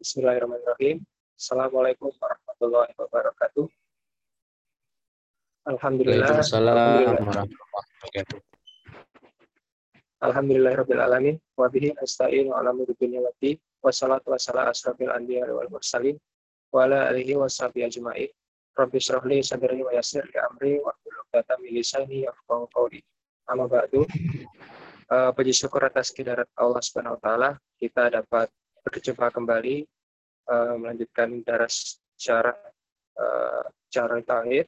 [0.00, 1.04] Bismillahirrahmanirrahim.
[1.36, 3.68] Assalamualaikum warahmatullahi wabarakatuh.
[5.68, 6.40] Alhamdulillah.
[6.40, 8.38] Waalaikumsalam warahmatullahi wabarakatuh.
[10.24, 13.60] Alhamdulillahirabbil alamin wa bihi nasta'inu ala umuri dunya waddin.
[13.84, 16.16] Wassalatu wassalamu asrafil anbiya wal mursalin
[16.72, 18.32] wa ala alihi washabihi ajma'in.
[18.72, 23.04] Rabbi shrah li sadri wa yassir li amri wa 'uqdatam min lisani yafqahu qawli.
[23.52, 24.08] Amma ba'du.
[25.12, 28.48] Uh, puji syukur atas kehadirat Allah Subhanahu wa taala kita dapat
[28.84, 29.84] berjumpa kembali
[30.48, 32.56] uh, melanjutkan daras syarah
[33.16, 34.66] uh, cara tauhid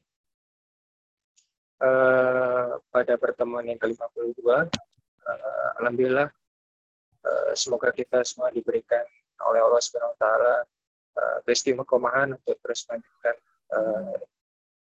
[1.81, 6.29] uh, pada pertemuan yang ke-52 uh, alhamdulillah
[7.25, 9.05] uh, semoga kita semua diberikan
[9.43, 10.55] oleh Allah Subhanahu wa taala
[11.45, 13.37] keistimewaan untuk terus melanjutkan
[13.77, 14.17] uh,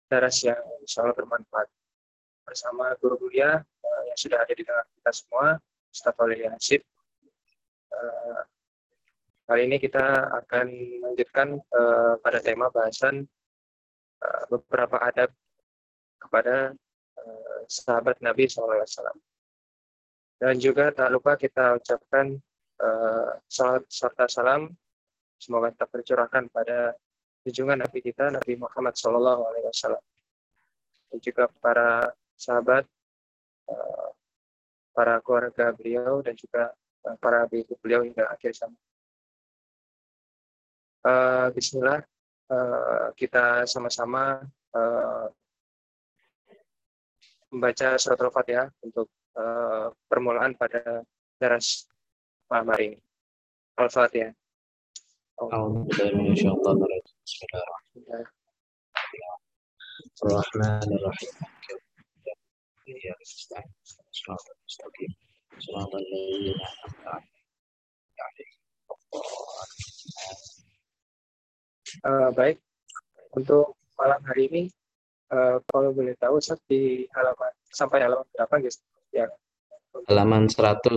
[0.07, 1.67] daras yang insyaallah bermanfaat
[2.47, 5.59] bersama guru kuliah uh, yang sudah ada di tengah kita semua,
[5.91, 6.81] Ustaz Walid Hasid.
[7.91, 8.41] Uh,
[9.47, 10.67] kali ini kita akan
[10.99, 13.23] melanjutkan uh, pada tema bahasan
[14.19, 15.31] uh, beberapa adab
[16.19, 16.75] kepada
[17.15, 18.83] uh, sahabat Nabi SAW.
[20.37, 22.35] Dan juga tak lupa kita ucapkan
[22.83, 24.69] uh, salat serta salam
[25.39, 26.93] semoga tetap tercurahkan pada
[27.47, 29.63] junjungan Nabi kita Nabi Muhammad SAW
[31.07, 32.83] dan juga para sahabat,
[33.71, 34.11] uh,
[34.91, 36.75] para keluarga beliau dan juga
[37.23, 38.75] para ibu beliau hingga akhir zaman
[41.06, 42.00] Uh, Bismillah,
[42.50, 45.26] uh, kita sama-sama uh,
[47.50, 51.02] membaca surat Al-Fatihah untuk uh, permulaan pada
[51.42, 51.90] daras
[52.46, 52.98] malam hari ini.
[53.78, 54.32] Al-Fatihah.
[60.12, 61.32] Bismillahirrahmanirrahim.
[62.88, 63.72] إياك نستعين
[64.10, 65.14] صراط المستقيم
[65.58, 67.28] صراط الذين أنعمت
[68.20, 68.58] عليهم
[72.03, 72.59] Uh, baik,
[73.35, 74.63] untuk malam hari ini,
[75.31, 78.79] uh, kalau boleh tahu, Ustaz, di halaman sampai halaman berapa, guys?
[79.11, 79.27] Ya.
[80.11, 80.87] Halaman 189.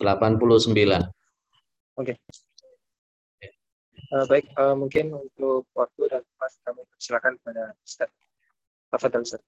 [0.00, 1.04] Oke.
[2.00, 2.16] Okay.
[4.06, 8.10] Uh, baik, uh, mungkin untuk waktu dan tempat kami silakan pada Ustaz.
[8.92, 9.42] Tafadhal Ustaz.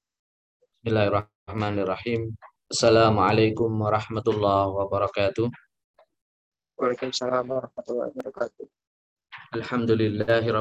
[0.83, 2.35] Bismillahirrahmanirrahim.
[2.69, 5.49] Assalamualaikum warahmatullahi wabarakatuh.
[6.79, 8.78] Waalaikumsalam warahmatullahi wabarakatuh.
[9.49, 10.53] Alhamdulillahi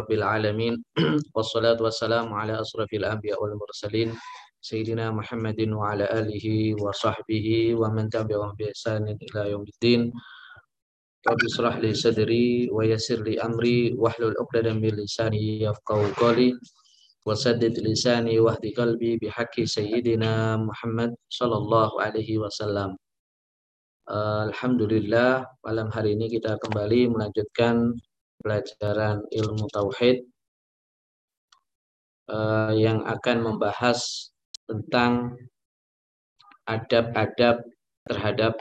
[1.35, 4.15] Wassalatu wassalamu ala asrafil anbiya wal mursalin.
[4.63, 10.07] Sayyidina Muhammadin wa ala alihi wa sahbihi wa man tabi'ahum bi ila yaumiddin
[11.19, 16.55] Rabbi israh li sadri wa yassir li amri wahlul 'uqdatam min lisani yafqahu qawli
[17.27, 22.95] wasaddid lisani wahdi qalbi bihaqqi sayyidina Muhammad sallallahu alaihi wasallam.
[24.07, 27.91] Alhamdulillah malam hari ini kita kembali melanjutkan
[28.41, 30.25] pelajaran ilmu tauhid
[32.31, 34.31] uh, yang akan membahas
[34.67, 35.35] tentang
[36.67, 37.63] adab-adab
[38.07, 38.53] terhadap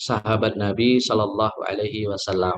[0.00, 2.56] sahabat Nabi Sallallahu Alaihi Wasallam.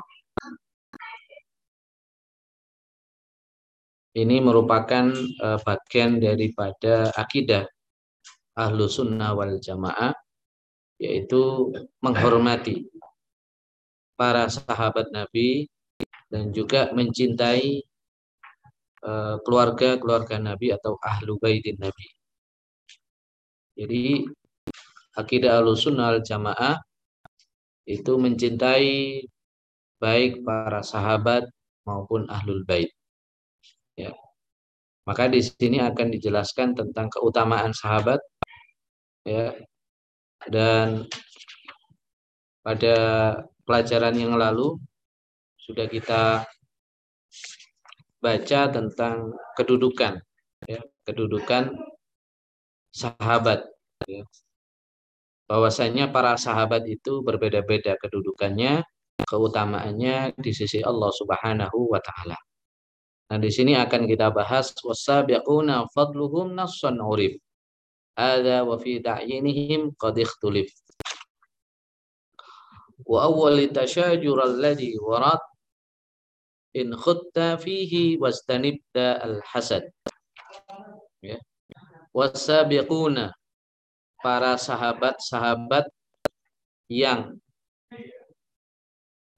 [4.17, 5.13] ini merupakan
[5.45, 7.69] uh, bagian daripada akidah
[8.57, 10.17] ahlu sunnah wal jamaah
[10.97, 11.69] yaitu
[12.01, 12.89] menghormati
[14.17, 15.69] para sahabat Nabi
[16.31, 17.67] dan juga mencintai
[19.07, 22.07] eh, keluarga-keluarga uh, Nabi atau ahlu baitin Nabi.
[23.77, 24.25] Jadi
[25.17, 26.77] akidah ahlu sunnah wal jamaah
[27.87, 29.23] itu mencintai
[30.03, 31.47] baik para sahabat
[31.87, 32.91] maupun ahlul bait.
[33.95, 34.13] Ya.
[35.07, 38.19] Maka di sini akan dijelaskan tentang keutamaan sahabat
[39.23, 39.55] ya.
[40.51, 41.07] Dan
[42.67, 42.97] pada
[43.63, 44.75] pelajaran yang lalu
[45.66, 46.47] sudah kita
[48.22, 50.22] baca tentang kedudukan
[50.65, 51.75] ya, kedudukan
[52.94, 53.66] sahabat
[54.06, 54.22] ya.
[55.47, 58.82] Bahwasanya para sahabat itu berbeda-beda kedudukannya,
[59.27, 62.34] keutamaannya di sisi Allah Subhanahu wa taala.
[63.27, 67.39] Nah, di sini akan kita bahas wasabiquna fadluhum nassan urif.
[68.19, 70.71] Ada wa fi ta'yinihim qad ikhtulif.
[73.07, 75.39] Wa awwal tashajur alladhi warad
[76.77, 79.89] in khutta fihi wastanibta al-hasad.
[81.25, 81.41] Ya.
[82.13, 83.33] Wasabiquna
[84.21, 85.89] para sahabat-sahabat
[86.93, 87.41] yang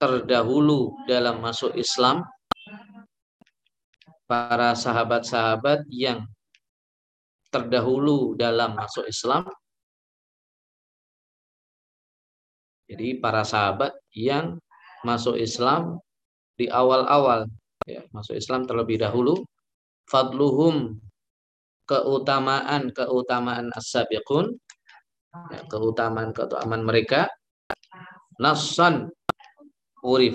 [0.02, 2.26] terdahulu dalam masuk Islam
[4.28, 6.26] para sahabat-sahabat yang
[7.48, 9.48] terdahulu dalam masuk Islam.
[12.88, 14.60] Jadi para sahabat yang
[15.04, 16.00] masuk Islam
[16.58, 17.46] di awal-awal
[17.86, 19.46] ya, masuk Islam terlebih dahulu
[20.10, 20.98] fadluhum
[21.86, 24.58] keutamaan keutamaan as-sabiqun
[25.54, 27.30] ya, keutamaan keutamaan mereka
[28.42, 29.06] nassan
[30.02, 30.34] urif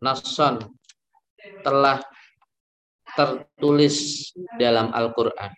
[0.00, 0.64] nassan
[1.62, 2.00] telah
[3.16, 4.28] tertulis
[4.60, 5.52] dalam Al-Qur'an.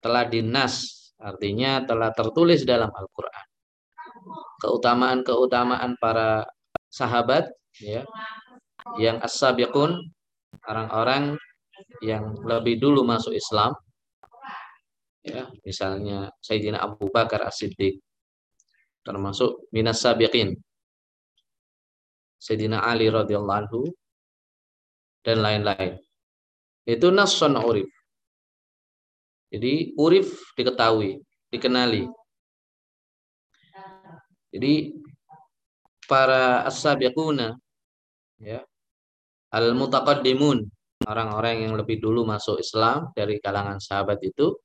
[0.00, 0.74] Telah dinas
[1.18, 3.46] artinya telah tertulis dalam Al-Qur'an.
[4.62, 6.46] Keutamaan-keutamaan para
[6.92, 8.02] sahabat ya.
[8.96, 9.96] Yang as-sabiqun
[10.64, 11.36] orang-orang
[12.04, 13.76] yang lebih dulu masuk Islam.
[15.20, 18.00] Ya misalnya Sayyidina Abu Bakar As-Siddiq
[19.04, 20.56] termasuk minas sabiqin.
[22.40, 23.80] Sayyidina Ali radhiyallahu anhu
[25.20, 26.00] dan lain-lain.
[26.88, 27.88] Itu nasun urif.
[29.52, 31.20] Jadi urif diketahui
[31.52, 32.08] dikenali.
[34.50, 34.74] Jadi
[36.08, 37.60] para as-sabiquna
[38.40, 38.60] ya
[39.52, 40.64] al-mutaqaddimun
[41.04, 44.56] orang-orang yang lebih dulu masuk Islam dari kalangan sahabat itu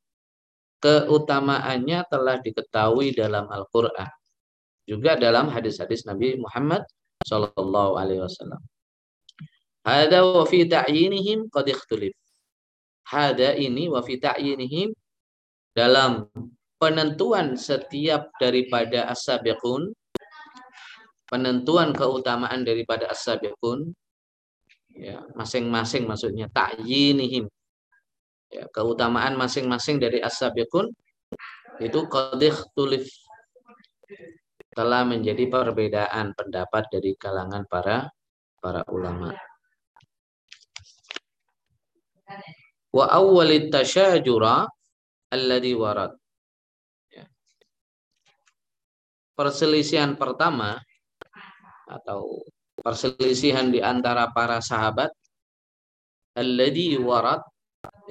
[0.83, 4.11] keutamaannya telah diketahui dalam Al-Qur'an
[4.85, 6.85] juga dalam hadis-hadis Nabi Muhammad
[7.25, 8.61] sallallahu alaihi wasallam.
[9.81, 12.13] Hada wa fi ta'yinihim qad ikhtilif.
[13.05, 14.93] Hada ini wa fi ta'yinihim
[15.73, 16.29] dalam
[16.77, 19.93] penentuan setiap daripada as-sabiqun
[21.25, 23.93] penentuan keutamaan daripada as-sabiqun
[24.95, 27.49] ya masing-masing maksudnya ta'yinihim.
[28.53, 30.93] Ya keutamaan masing-masing dari as-sabiqun
[31.81, 33.09] itu qadih tulif
[34.75, 38.11] telah menjadi perbedaan pendapat dari kalangan para
[38.59, 39.33] para ulama.
[42.95, 44.67] Wa awwalit tasyajura
[45.31, 46.15] alladhi warad.
[49.35, 50.79] Perselisihan pertama
[51.85, 52.41] atau
[52.81, 55.09] perselisihan di antara para sahabat
[56.35, 57.41] alladhi warad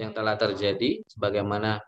[0.01, 1.79] yang telah terjadi sebagaimana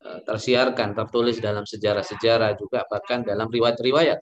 [0.00, 4.20] e, tersiarkan tertulis dalam sejarah-sejarah juga bahkan dalam riwayat-riwayat.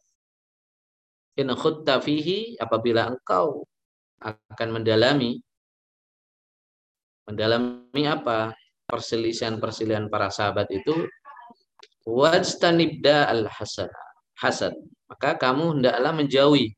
[1.41, 3.65] In khutta fihi apabila engkau
[4.21, 5.41] akan mendalami
[7.29, 8.53] mendalami apa?
[8.83, 10.93] Perselisihan-perselisihan para sahabat itu
[12.05, 13.89] wajtanibda al hasad
[14.37, 14.75] hasad
[15.13, 16.73] maka kamu hendaklah menjauhi.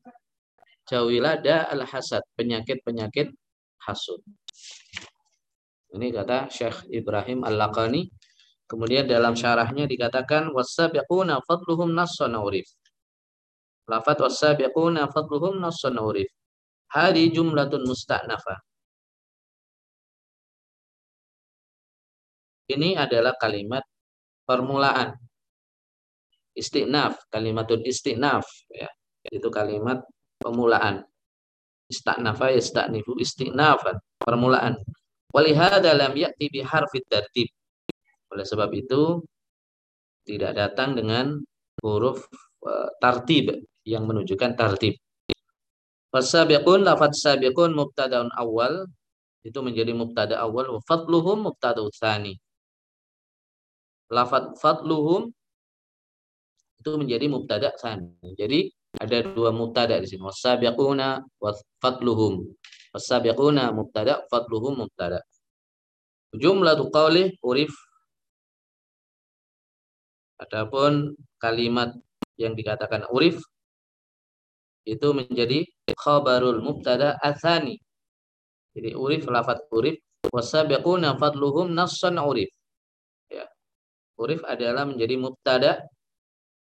[0.91, 3.31] Jauhilah da al hasad penyakit-penyakit
[3.79, 4.19] hasud.
[5.95, 8.11] Ini kata Syekh Ibrahim Al-Laqani.
[8.67, 12.67] Kemudian dalam syarahnya dikatakan wasabiquna fadluhum nassun urif.
[13.87, 16.27] Lafat wasabiquna fadluhum nassun urif.
[16.91, 18.59] Hadi jumlatun musta'nafa.
[22.67, 23.87] Ini adalah kalimat
[24.43, 25.15] permulaan.
[26.55, 28.87] Istinaf, kalimatun istinaf ya.
[29.27, 30.01] Itu kalimat
[30.39, 31.03] pemulaan.
[31.91, 34.79] Istanafa yastanifu istinafan, permulaan.
[35.35, 37.51] Walihada lam ya'ti bi harfit tartib.
[38.31, 39.19] Oleh sebab itu
[40.25, 41.37] tidak datang dengan
[41.83, 42.25] huruf
[42.65, 43.51] uh, tartib
[43.83, 44.95] yang menunjukkan tartib.
[46.09, 48.87] Fasabiqun lafat sabiqun mubtadaun awal
[49.45, 52.39] itu menjadi mubtada awal wa fadluhum mubtada tsani
[54.09, 55.29] lafat fadluhum
[56.85, 58.13] itu menjadi mubtada sani.
[58.37, 58.69] Jadi
[59.01, 60.21] ada dua mubtada di sini.
[60.21, 62.45] Wasabiquna wa fadluhum.
[62.93, 65.25] Wasabiquna mubtada, fadluhum mubtada.
[66.37, 67.73] Jumlah qawli urif.
[70.37, 71.89] Adapun kalimat
[72.37, 73.41] yang dikatakan urif
[74.85, 75.65] itu menjadi
[75.97, 77.81] khabarul mubtada athani.
[78.77, 79.97] Jadi urif lafat urif
[80.29, 82.53] wasabiquna fadluhum nassan urif.
[84.21, 85.81] Urif adalah menjadi mubtada.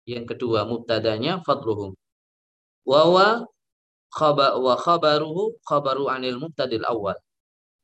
[0.05, 1.97] Yang kedua, mubtadanya fadluhum.
[2.85, 3.49] Wawa
[4.13, 7.17] khaba wa khabaruhu khabaru anil mubtadil awal.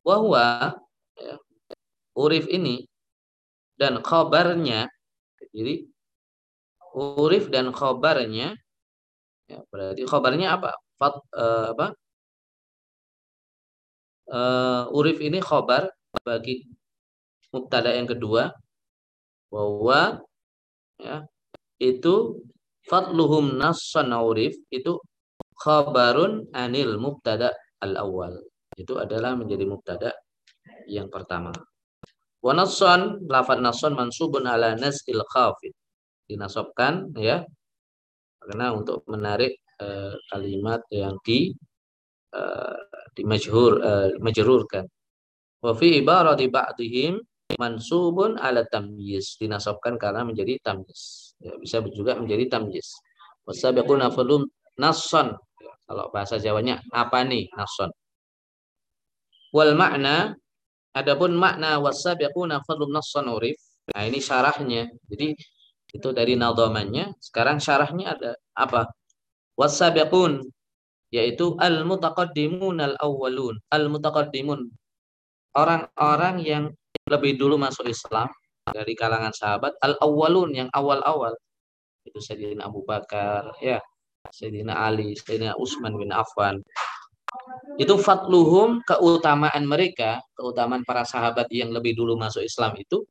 [0.06, 0.78] Wahwa
[1.18, 1.36] ya,
[2.18, 2.86] urif ini
[3.78, 4.90] dan khabarnya
[5.54, 5.86] jadi
[6.96, 8.58] urif dan khabarnya
[9.50, 10.72] ya, berarti khabarnya apa?
[11.01, 11.88] Fat, uh, apa?
[14.32, 15.92] Uh, urif ini khabar
[16.24, 16.63] bagi
[17.51, 18.56] mubtada yang kedua
[19.51, 20.24] bahwa
[21.01, 21.28] ya,
[21.81, 22.38] itu
[22.85, 25.01] fadluhum nassan urif itu
[25.57, 27.50] khabarun anil mubtada
[27.81, 28.33] al awal
[28.77, 30.13] itu adalah menjadi mubtada
[30.85, 31.50] yang pertama.
[32.41, 35.73] Wa nassan nassan mansubun ala nasil khafid
[36.25, 37.43] dinasabkan ya
[38.41, 41.53] karena untuk menarik uh, kalimat yang di
[42.33, 42.77] uh,
[43.13, 44.85] di majhur uh, majrurkan.
[45.61, 47.21] Wa fi ibarati ba'dihim
[47.60, 52.91] mansubun ala tamyiz dinasabkan karena menjadi tamyiz ya, bisa juga menjadi tamyiz
[53.48, 54.48] wasabiquna falum
[54.79, 55.36] nassan
[55.91, 57.91] Kalau bahasa Jawanya apa nih nason?
[59.51, 60.39] Wal makna
[60.96, 63.60] adapun makna wasabiquna fadlun nassan urif.
[63.91, 64.88] Nah, ini syarahnya.
[65.12, 65.36] Jadi
[65.91, 67.20] itu dari nadhamannya.
[67.20, 68.88] Sekarang syarahnya ada apa?
[69.60, 70.48] Wasabiqun
[71.12, 73.60] yaitu al-mutaqaddimun al-awwalun.
[73.67, 74.72] Al-mutaqaddimun
[75.60, 76.63] orang-orang yang
[77.10, 78.29] lebih dulu masuk Islam
[78.67, 81.34] dari kalangan sahabat al-awwalun yang awal-awal
[82.05, 83.81] itu Sayyidina Abu Bakar ya
[84.29, 86.62] Sayyidina Ali, Sayyidina Utsman bin Affan.
[87.79, 93.01] Itu fatluhum keutamaan mereka, keutamaan para sahabat yang lebih dulu masuk Islam itu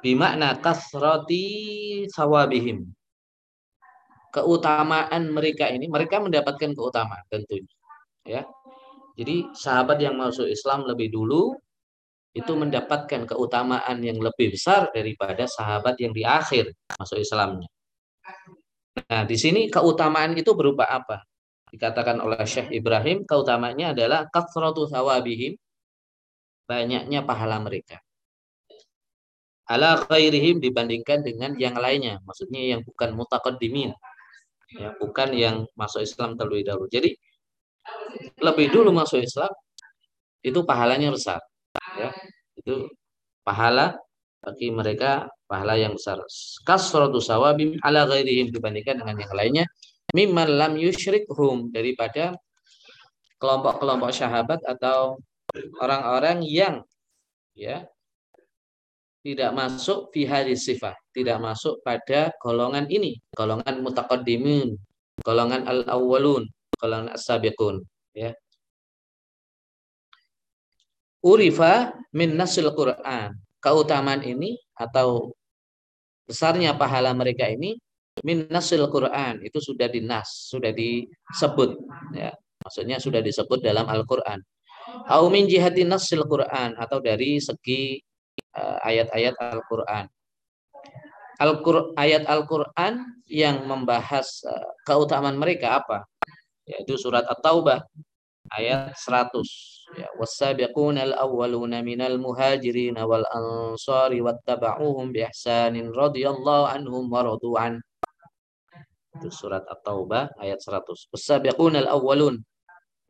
[0.00, 2.86] bimakna kasrati sawabihim.
[4.30, 7.74] Keutamaan mereka ini, mereka mendapatkan keutamaan tentunya.
[8.22, 8.42] Ya.
[9.18, 11.58] Jadi sahabat yang masuk Islam lebih dulu
[12.30, 17.66] itu mendapatkan keutamaan yang lebih besar daripada sahabat yang di akhir masuk Islamnya.
[19.10, 21.26] Nah, di sini keutamaan itu berupa apa?
[21.70, 25.54] Dikatakan oleh Syekh Ibrahim, keutamanya adalah kathratu thawabihim,
[26.66, 27.98] banyaknya pahala mereka.
[29.70, 33.94] Ala khairihim dibandingkan dengan yang lainnya, maksudnya yang bukan mutaqaddimin.
[34.70, 36.86] Ya, bukan yang masuk Islam terlebih dahulu.
[36.86, 37.14] Jadi
[38.38, 39.50] lebih dulu masuk Islam
[40.46, 41.42] itu pahalanya besar.
[42.00, 42.08] Ya,
[42.56, 42.88] itu
[43.44, 44.00] pahala
[44.40, 46.16] bagi mereka pahala yang besar.
[46.64, 49.64] Kasratu sawabim ala ghairihim dibandingkan dengan yang lainnya
[50.16, 52.32] mimman lam yusyrikhum daripada
[53.36, 55.20] kelompok-kelompok sahabat atau
[55.80, 56.80] orang-orang yang
[57.52, 57.84] ya
[59.20, 64.72] tidak masuk fi hadis sifat, tidak masuk pada golongan ini, golongan mutaqaddimin,
[65.20, 66.48] golongan al-awwalun,
[66.80, 67.84] golongan as-sabiqun,
[68.16, 68.32] ya.
[71.20, 73.36] Urifa min nasil Quran.
[73.60, 75.36] Keutamaan ini atau
[76.24, 77.76] besarnya pahala mereka ini
[78.24, 81.76] min nasil Quran itu sudah dinas, sudah disebut
[82.16, 82.32] ya.
[82.60, 84.36] Maksudnya sudah disebut dalam Al-Qur'an.
[85.08, 87.96] Au min jihati nasil Quran atau dari segi
[88.52, 90.04] uh, ayat-ayat Al-Qur'an.
[91.40, 96.04] Al-Qur'an ayat Al-Qur'an yang membahas uh, keutamaan mereka apa?
[96.68, 97.80] Yaitu surat At-Taubah
[98.52, 107.26] ayat 100 Ya, wasabiquna al-awwaluna minal muhajirin wal ansari wattaba'uhum bi ihsanin radhiyallahu anhum wa
[107.26, 107.82] radu'an.
[109.18, 111.10] Itu surat At-Taubah ayat 100.
[111.10, 112.38] Wasabiquna al-awwalun.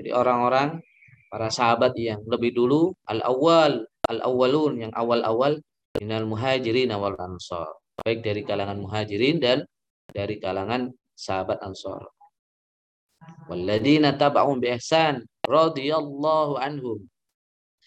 [0.01, 0.81] Jadi orang-orang
[1.29, 5.61] para sahabat yang lebih dulu al-awwal, al-awwalun yang awal-awal
[6.01, 7.69] minal muhajirin wal ansar.
[8.01, 9.69] Baik dari kalangan muhajirin dan
[10.09, 12.09] dari kalangan sahabat ansar.
[13.53, 17.01] Walladzina taba'um bi ihsan radhiyallahu anhum.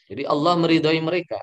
[0.10, 1.40] Jadi Allah meridhoi mereka.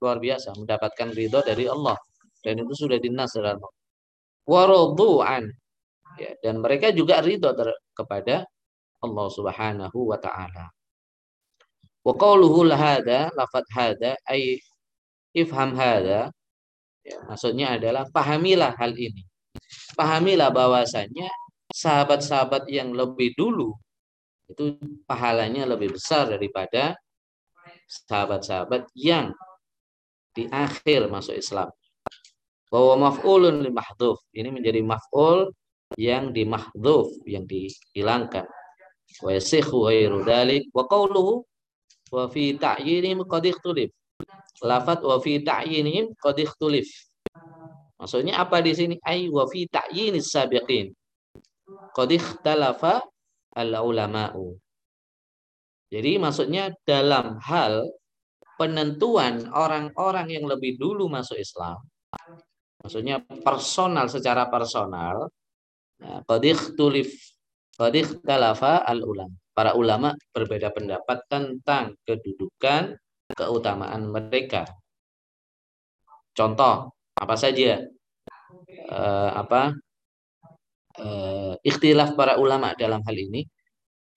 [0.00, 1.96] Luar biasa mendapatkan ridho dari Allah
[2.40, 3.60] dan itu sudah dinas dalam
[4.48, 5.44] waradu'an
[6.16, 7.52] ya, dan mereka juga ridho
[7.92, 8.48] kepada
[9.00, 10.72] Allah Subhanahu wa taala.
[12.00, 12.16] Wa
[12.76, 14.56] hada lafat hada ay
[15.36, 16.32] ifham hada
[17.04, 19.24] ya, maksudnya adalah pahamilah hal ini.
[19.92, 21.28] Pahamilah bahwasanya
[21.76, 23.76] sahabat-sahabat yang lebih dulu
[24.50, 24.74] itu
[25.06, 26.98] pahalanya lebih besar daripada
[27.86, 29.30] sahabat-sahabat yang
[30.34, 31.70] di akhir masuk Islam.
[32.70, 34.22] Bahwa maf'ulun li mahdhuf.
[34.30, 35.50] Ini menjadi maf'ul
[35.98, 38.46] yang dimahdhuf, yang dihilangkan.
[39.26, 41.42] Wa yasikhu ghairu dalik wa qawluhu
[42.14, 43.90] wa fi ta'yinihim qad ikhtulif.
[44.62, 46.86] Lafat wa fi ta'yinihim qad ikhtulif.
[47.98, 48.94] Maksudnya apa di sini?
[49.02, 50.94] Ai wa fi ta'yinis sabiqin.
[51.90, 53.02] Qad ikhtalafa
[53.54, 54.54] al-ulama'u.
[55.90, 57.90] Jadi maksudnya dalam hal
[58.54, 61.82] penentuan orang-orang yang lebih dulu masuk Islam,
[62.78, 65.26] maksudnya personal secara personal,
[66.30, 67.10] qadikh tulif
[67.80, 69.32] qadikh talafa al-ulam.
[69.56, 72.92] Para ulama berbeda pendapat tentang kedudukan
[73.32, 74.68] keutamaan mereka.
[76.36, 77.80] Contoh apa saja?
[78.90, 79.72] Uh, apa
[81.00, 83.48] uh, ikhtilaf para ulama dalam hal ini.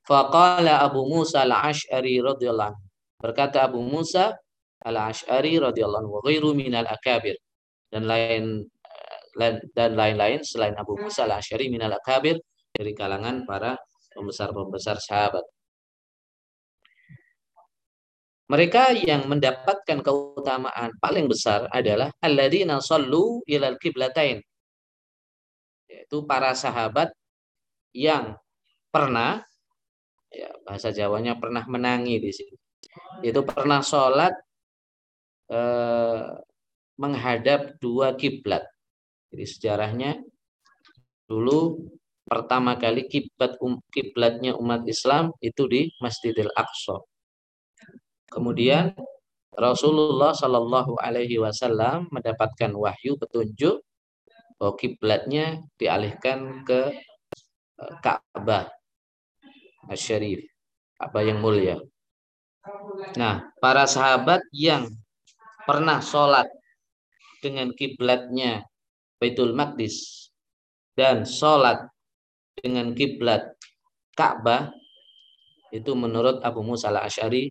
[0.03, 2.75] Faqala Abu Musa al-Ash'ari radhiyallahu
[3.23, 4.35] Berkata Abu Musa
[4.83, 7.39] al-Ash'ari radhiyallahu anhu ghairu minal akabir
[7.87, 8.67] dan lain
[9.71, 12.35] dan lain-lain selain Abu Musa al-Ash'ari minal akabir
[12.75, 13.79] dari kalangan para
[14.11, 15.45] pembesar-pembesar sahabat.
[18.51, 24.43] Mereka yang mendapatkan keutamaan paling besar adalah alladzina sallu ilal qiblatain
[25.93, 27.13] yaitu para sahabat
[27.93, 28.33] yang
[28.89, 29.45] pernah
[30.33, 32.57] ya bahasa Jawanya pernah menangi di sini.
[33.21, 34.33] Itu pernah sholat
[35.53, 36.25] eh,
[36.97, 38.65] menghadap dua kiblat.
[39.29, 40.11] Jadi sejarahnya
[41.29, 41.89] dulu
[42.23, 47.01] pertama kali kiblat um, kiblatnya umat Islam itu di Masjidil Aqsa.
[48.29, 48.93] Kemudian
[49.53, 53.85] Rasulullah Shallallahu Alaihi Wasallam mendapatkan wahyu petunjuk
[54.79, 56.95] kiblatnya dialihkan ke
[57.83, 58.71] eh, Ka'bah
[59.91, 60.47] Syarif,
[60.95, 61.75] Ka'bah yang mulia.
[63.19, 64.87] Nah, para sahabat yang
[65.67, 66.47] pernah sholat
[67.43, 68.63] dengan kiblatnya
[69.19, 70.31] Baitul Maqdis
[70.95, 71.83] dan sholat
[72.55, 73.51] dengan kiblat
[74.15, 74.71] Ka'bah
[75.75, 77.49] itu menurut Abu Musa al-Ash'ari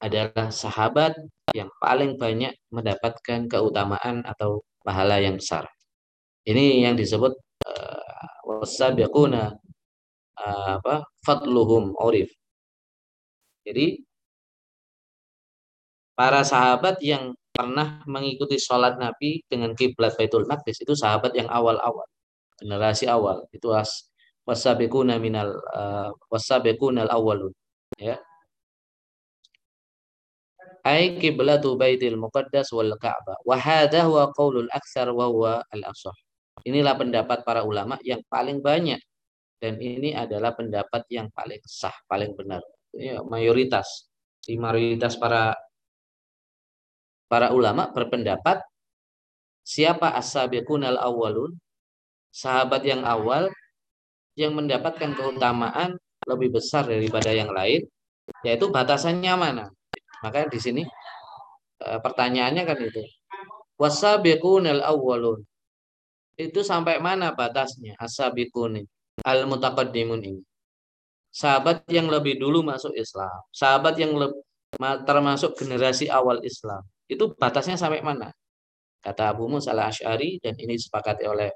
[0.00, 1.12] adalah sahabat
[1.52, 5.66] yang paling banyak mendapatkan keutamaan atau pahala yang besar.
[6.42, 7.32] Ini yang disebut
[7.66, 9.54] uh, wasabiquna
[10.38, 12.30] uh, apa fadluhum urif.
[13.62, 14.02] Jadi
[16.18, 22.08] para sahabat yang pernah mengikuti sholat Nabi dengan kiblat Baitul Maqdis itu sahabat yang awal-awal,
[22.58, 23.46] generasi awal.
[23.54, 24.12] Itu as
[24.46, 27.54] wasabiquna minal uh, wasabiqunal awwalun
[27.94, 28.18] ya
[30.82, 36.16] ay kiblatu baitil muqaddas wal ka'bah wa hadha huwa qaulul aktsar wa huwa al asah
[36.64, 39.00] inilah pendapat para ulama yang paling banyak
[39.62, 42.60] dan ini adalah pendapat yang paling sah paling benar
[42.92, 44.10] ini mayoritas
[44.42, 45.54] di mayoritas para
[47.30, 48.60] para ulama berpendapat
[49.64, 51.56] siapa as-sabiqunal awwalun
[52.32, 53.52] sahabat yang awal
[54.34, 57.84] yang mendapatkan keutamaan lebih besar daripada yang lain,
[58.46, 59.64] yaitu batasannya mana?
[60.24, 60.82] Maka di sini
[61.82, 63.02] eh, pertanyaannya kan itu.
[63.76, 65.42] Wasabiqunal awwalun.
[66.36, 67.96] Itu sampai mana batasnya?
[68.00, 68.80] Asabiqun
[69.22, 70.42] al-mutaqaddimun ini.
[71.32, 74.12] Sahabat yang lebih dulu masuk Islam, sahabat yang
[75.08, 76.84] termasuk generasi awal Islam.
[77.08, 78.28] Itu batasnya sampai mana?
[79.00, 81.50] Kata Abu Musa al-Ash'ari dan ini disepakati oleh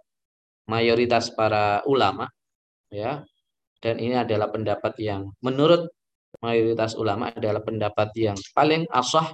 [0.67, 2.27] mayoritas para ulama
[2.91, 3.23] ya
[3.79, 5.87] dan ini adalah pendapat yang menurut
[6.43, 9.31] mayoritas ulama adalah pendapat yang paling asah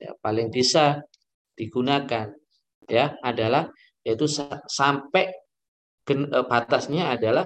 [0.00, 1.04] ya, paling bisa
[1.52, 2.32] digunakan
[2.88, 3.68] ya adalah
[4.06, 4.26] yaitu
[4.78, 5.24] sampai
[6.10, 7.44] eh, batasnya adalah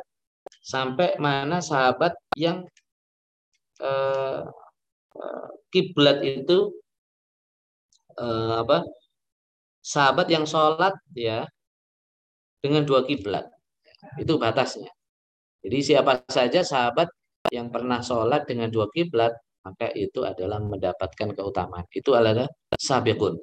[0.73, 2.67] sampai mana sahabat yang
[3.83, 4.41] eh,
[5.23, 6.59] eh, kiblat itu
[8.63, 8.83] apa
[9.79, 11.47] sahabat yang sholat ya
[12.59, 13.47] dengan dua kiblat
[14.19, 14.91] itu batasnya
[15.63, 17.09] jadi siapa saja sahabat
[17.51, 19.33] yang pernah sholat dengan dua kiblat,
[19.65, 21.87] maka itu adalah mendapatkan keutamaan.
[21.93, 22.47] Itu adalah
[22.79, 23.37] sabiqun.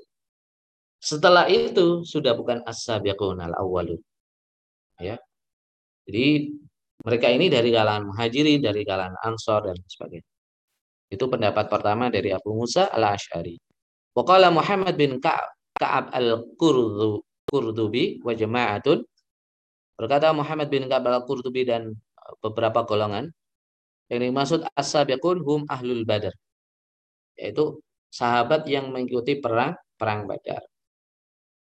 [1.00, 4.02] Setelah itu sudah bukan as-sabiqun al-awwalun.
[4.98, 5.20] Ya.
[6.08, 6.56] Jadi
[7.06, 10.26] mereka ini dari kalangan muhajirin, dari kalangan ansor dan sebagainya.
[11.12, 13.60] Itu pendapat pertama dari Abu Musa al-Ash'ari.
[14.16, 19.04] Waqala Muhammad bin Ka'ab al-Qurdubi wa jama'atun
[19.96, 21.96] Berkata Muhammad bin Ka'ab al-Qurtubi dan
[22.44, 23.32] beberapa golongan
[24.12, 26.36] yang dimaksud as-sabiqun hum ahlul badar.
[27.40, 27.80] Yaitu
[28.12, 30.64] sahabat yang mengikuti perang perang Badar.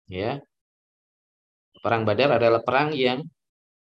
[0.08, 0.44] Ya.
[1.84, 3.24] Perang Badar adalah perang yang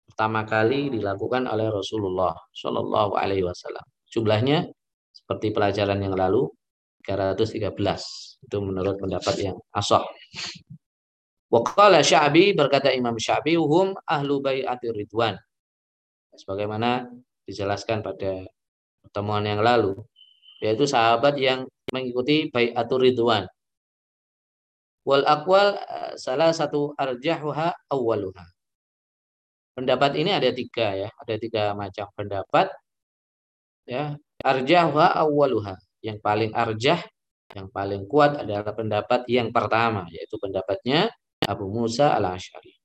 [0.06, 3.84] pertama kali dilakukan oleh Rasulullah Shallallahu alaihi wasallam.
[4.08, 4.69] Jumlahnya
[5.12, 6.47] seperti pelajaran yang lalu
[7.03, 8.43] 313.
[8.43, 10.03] Itu menurut pendapat yang asah.
[11.47, 15.39] Waqala Sya'bi berkata Imam Sya'bi hum ahlu bai'atir ridwan.
[16.36, 17.08] Sebagaimana
[17.47, 18.43] dijelaskan pada
[18.99, 19.95] pertemuan yang lalu,
[20.60, 21.63] yaitu sahabat yang
[21.95, 23.47] mengikuti bai'atur ridwan.
[25.08, 28.43] Wal aqwal eh, salah satu arjahuha awwaluha.
[29.72, 32.67] Pendapat ini ada tiga ya, ada tiga macam pendapat.
[33.88, 35.80] Ya, arjahuha awwaluha.
[36.04, 37.00] Yang paling arjah,
[37.56, 41.08] yang paling kuat adalah pendapat yang pertama, yaitu pendapatnya
[41.48, 42.76] Abu Musa al-Ash'ari.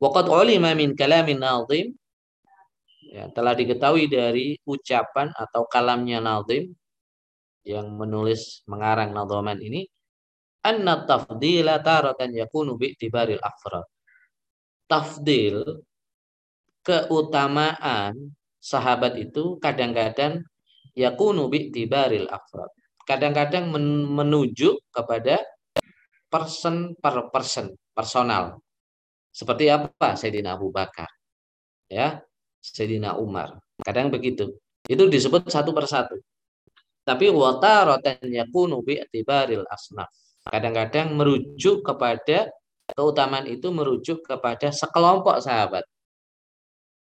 [0.00, 1.92] Waqad ulima min kalamin nazim
[3.12, 6.70] ya, telah diketahui dari ucapan atau kalamnya nazim
[7.66, 9.90] yang menulis mengarang nadhaman ini
[10.68, 13.88] anna tafdila taratan yakunu bi'tibaril afrad.
[14.84, 15.64] Tafdil
[16.84, 20.44] keutamaan sahabat itu kadang-kadang
[20.92, 22.68] yakunu bi'tibaril afrad.
[23.08, 23.72] Kadang-kadang
[24.12, 25.40] menuju kepada
[26.28, 28.60] person per person, personal.
[29.32, 30.12] Seperti apa?
[30.12, 31.08] Sayyidina Abu Bakar.
[31.88, 32.20] Ya,
[32.60, 33.56] Sayyidina Umar.
[33.80, 34.60] Kadang begitu.
[34.84, 36.20] Itu disebut satu persatu.
[37.00, 40.12] Tapi wataratan yakunu bi'tibaril asnaf.
[40.48, 42.48] Kadang-kadang merujuk kepada
[42.96, 45.84] keutamaan itu merujuk kepada sekelompok sahabat.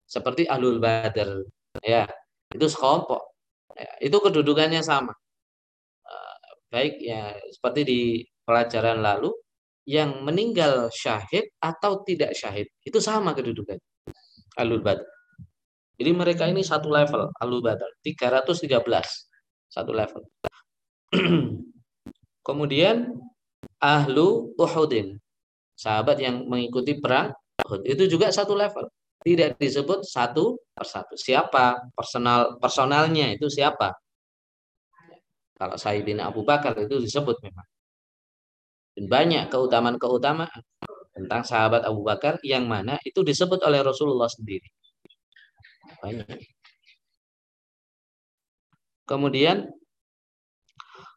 [0.06, 1.42] Seperti Ahlul Badar.
[1.82, 2.06] Ya,
[2.54, 3.18] itu sekelompok.
[3.74, 5.10] Ya, itu kedudukannya sama.
[6.06, 6.36] Eh,
[6.70, 8.00] baik ya seperti di
[8.46, 9.34] pelajaran lalu
[9.84, 12.70] yang meninggal syahid atau tidak syahid.
[12.86, 13.76] Itu sama kedudukan.
[14.62, 15.02] Alul Badr.
[15.98, 17.98] Jadi mereka ini satu level Alul Badr.
[18.06, 18.70] 313.
[19.66, 20.22] Satu level.
[22.44, 23.16] Kemudian
[23.80, 25.16] Ahlu Uhudin.
[25.74, 27.32] Sahabat yang mengikuti perang
[27.64, 27.82] Uhud.
[27.88, 28.86] Itu juga satu level.
[29.24, 31.16] Tidak disebut satu persatu.
[31.16, 33.96] Siapa personal personalnya itu siapa?
[35.56, 37.66] Kalau Sayyidina Abu Bakar itu disebut memang.
[38.94, 40.62] Dan banyak keutamaan-keutamaan
[41.16, 44.68] tentang sahabat Abu Bakar yang mana itu disebut oleh Rasulullah sendiri.
[46.04, 46.28] Banyak.
[49.08, 49.72] Kemudian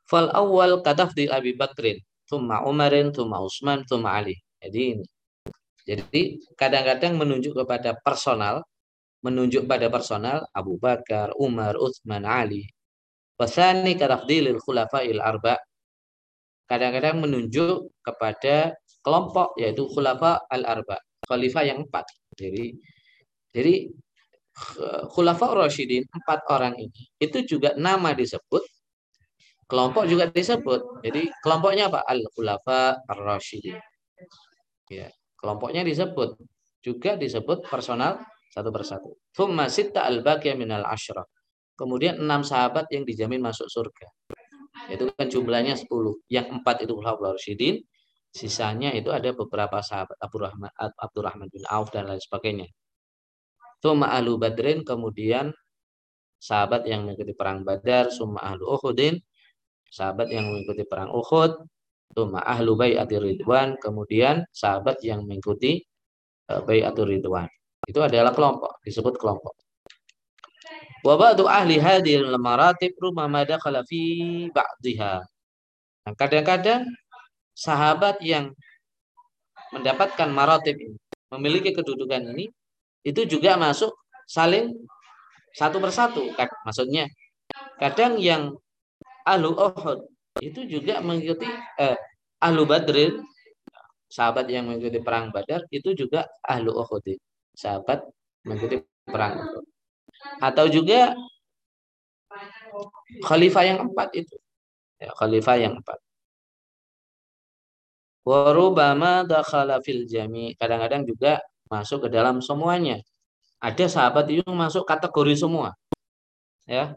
[0.08, 0.82] fal awal
[1.14, 4.36] di Abi Bakrin, thumma Umarin, thumma Utsman, thumma Ali.
[4.64, 5.06] Jadi ini.
[5.88, 6.22] Jadi
[6.60, 8.60] kadang-kadang menunjuk kepada personal,
[9.24, 12.68] menunjuk pada personal Abu Bakar, Umar, Utsman, Ali.
[13.38, 15.62] Wasani katafdilil khulafa'il arba'
[16.68, 22.04] kadang-kadang menunjuk kepada kelompok yaitu khulafa al-arba, khalifah yang empat.
[22.36, 22.76] Jadi
[23.56, 23.88] jadi
[25.14, 28.62] khulafa rasyidin empat orang ini itu juga nama disebut
[29.68, 31.04] kelompok juga disebut.
[31.04, 32.02] Jadi kelompoknya apa?
[32.08, 33.78] Al-khulafa ar-rasyidin.
[34.88, 36.40] Ya, kelompoknya disebut
[36.80, 38.24] juga disebut personal
[38.56, 39.20] satu persatu.
[39.36, 41.28] Thumma sitta al-baqiyah minal asyrah.
[41.78, 44.08] Kemudian enam sahabat yang dijamin masuk surga.
[44.90, 46.26] Itu kan jumlahnya 10.
[46.32, 47.84] Yang empat itu Khulafaur Rasyidin,
[48.34, 52.66] sisanya itu ada beberapa sahabat Abdurrahman Abdurrahman bin Auf dan lain sebagainya.
[53.78, 55.54] Summa ahlu badrin kemudian
[56.42, 59.22] sahabat yang mengikuti perang Badar, summa ahlu Uhudin,
[59.92, 61.64] sahabat yang mengikuti perang Uhud,
[62.14, 65.84] summa ahlu bai'atir ridwan, kemudian sahabat yang mengikuti
[66.50, 66.64] uh,
[67.04, 67.48] ridwan.
[67.88, 69.56] Itu adalah kelompok, disebut kelompok.
[71.06, 74.02] Wa ba'du ahli hadhil maratib rumama dakhala fi
[74.52, 75.24] ba'dihha.
[76.04, 76.90] Nah, kadang-kadang
[77.54, 78.52] sahabat yang
[79.72, 80.98] mendapatkan maratib ini,
[81.32, 82.52] memiliki kedudukan ini,
[83.04, 83.94] itu juga masuk
[84.28, 84.74] saling
[85.56, 86.28] satu persatu.
[86.66, 87.08] Maksudnya,
[87.80, 88.56] kadang yang
[89.28, 90.00] ahlu Uhud
[90.40, 91.50] itu juga mengikuti
[91.82, 91.98] eh,
[92.40, 93.20] ahlu Badrin,
[94.08, 97.06] sahabat yang mengikuti perang Badar itu juga ahlu Uhud,
[97.58, 98.06] sahabat
[98.48, 99.66] mengikuti perang Uhud.
[100.40, 101.14] Atau juga
[103.26, 104.36] khalifah yang empat itu.
[105.02, 106.00] Ya, khalifah yang empat.
[108.28, 110.52] Warubama dakhala fil jami.
[110.60, 111.40] Kadang-kadang juga
[111.72, 113.00] masuk ke dalam semuanya.
[113.64, 115.74] Ada sahabat itu masuk kategori semua.
[116.68, 116.96] Ya.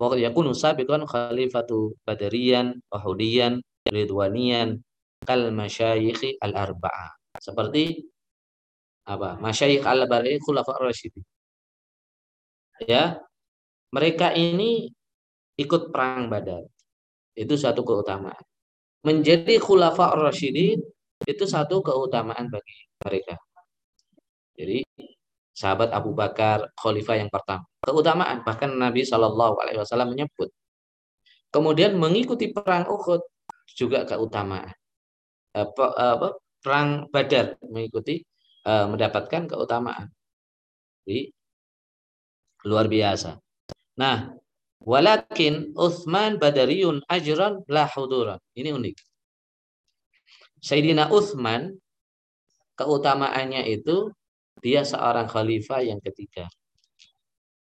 [0.00, 4.80] Wa yakunu sabiqan khalifatu badariyan, wahudiyan, ridwaniyan,
[5.28, 7.12] kal masyayikhi al arba'ah.
[7.36, 8.00] Seperti
[9.04, 9.36] apa?
[9.36, 11.24] Masyayikh al arba'ah khulafa ar-rasyidin
[12.88, 13.20] ya
[13.92, 14.88] mereka ini
[15.58, 16.64] ikut perang Badar.
[17.36, 18.40] Itu satu keutamaan.
[19.04, 20.80] Menjadi khulafa ar-rasyidin
[21.26, 23.36] itu satu keutamaan bagi mereka.
[24.56, 24.84] Jadi
[25.60, 27.68] sahabat Abu Bakar khalifah yang pertama.
[27.84, 30.48] Keutamaan bahkan Nabi Shallallahu alaihi wasallam menyebut.
[31.52, 33.20] Kemudian mengikuti perang Uhud
[33.76, 34.72] juga keutamaan.
[35.52, 38.24] Apa, perang Badar mengikuti
[38.64, 40.08] eh, mendapatkan keutamaan.
[41.04, 41.34] Jadi
[42.68, 43.40] Luar biasa.
[43.96, 44.36] Nah,
[44.84, 48.36] walakin Uthman badariyun ajran la huduran.
[48.52, 48.96] Ini unik.
[50.60, 51.72] Sayyidina Uthman
[52.76, 54.12] keutamaannya itu
[54.60, 56.46] dia seorang khalifah yang ketiga.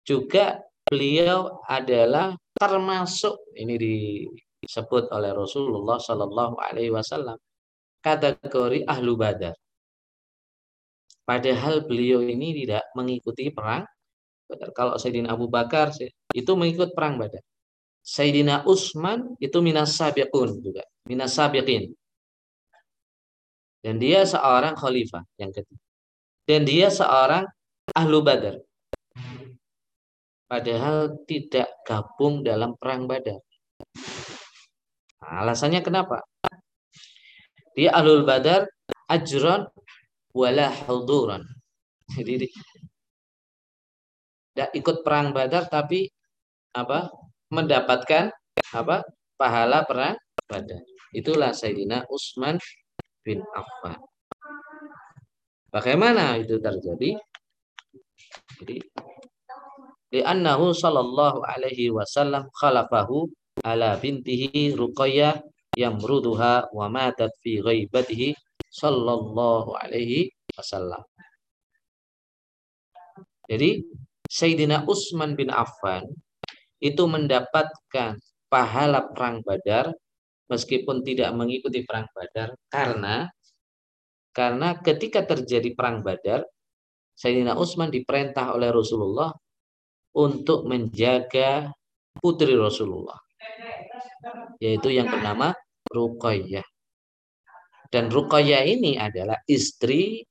[0.03, 3.79] Juga beliau adalah termasuk ini
[4.61, 7.39] disebut oleh Rasulullah Shallallahu Alaihi Wasallam
[8.03, 9.55] kategori ahlu badar.
[11.23, 13.87] Padahal beliau ini tidak mengikuti perang.
[14.75, 15.95] Kalau Sayyidina Abu Bakar
[16.35, 17.41] itu mengikut perang Badar.
[18.03, 21.95] Sayyidina Utsman itu minas sabiqun juga, minas sabiqin.
[23.81, 25.92] Dan dia seorang khalifah yang ketiga.
[26.43, 27.47] Dan dia seorang
[27.95, 28.59] ahlu Badar.
[30.51, 33.41] Padahal tidak gabung dalam perang Badar.
[35.23, 36.21] Nah, alasannya kenapa?
[37.73, 38.69] Dia ahlul Badar
[39.09, 39.65] ajron
[40.37, 41.41] wala huduran.
[42.13, 42.53] Jadi
[44.53, 46.05] tidak ikut perang Badar tapi
[46.77, 47.09] apa
[47.49, 48.29] mendapatkan
[48.77, 48.97] apa
[49.41, 50.85] pahala perang Badar.
[51.17, 52.61] Itulah Sayyidina Utsman
[53.25, 54.12] bin Affan.
[55.73, 57.17] Bagaimana itu terjadi?
[58.61, 58.77] Jadi
[60.13, 63.33] li'annahu sallallahu alaihi wasallam khalafahu
[63.65, 65.41] ala bintihi Ruqayyah
[65.73, 68.37] yamruduha wa matat fi ghaibatihi
[68.69, 71.09] sallallahu alaihi wasallam.
[73.49, 73.81] Jadi
[74.29, 76.05] Sayyidina Utsman bin Affan
[76.85, 78.21] itu mendapatkan
[78.53, 79.89] pahala perang Badar
[80.53, 83.33] meskipun tidak mengikuti perang Badar karena
[84.33, 86.43] karena ketika terjadi perang Badar
[87.13, 89.31] Sayyidina Utsman diperintah oleh Rasulullah
[90.17, 91.69] untuk menjaga
[92.17, 93.17] putri Rasulullah
[94.63, 95.51] yaitu yang bernama
[95.91, 96.65] Ruqayyah.
[97.93, 100.25] Dan Ruqayyah ini adalah istri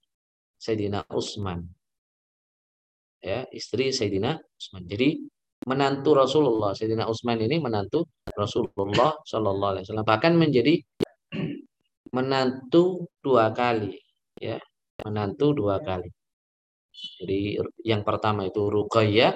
[0.57, 1.61] Sayyidina Utsman.
[3.21, 4.87] Ya, istri Sayyidina Utsman.
[4.89, 5.21] Jadi
[5.69, 6.73] menantu Rasulullah.
[6.73, 10.07] Sayyidina Utsman ini menantu Rasulullah Shallallahu alaihi wasallam.
[10.07, 10.81] Bahkan menjadi
[12.11, 13.95] menantu dua kali,
[14.39, 14.59] ya.
[15.01, 16.11] Menantu dua kali.
[16.91, 19.33] Jadi yang pertama itu Ruqayyah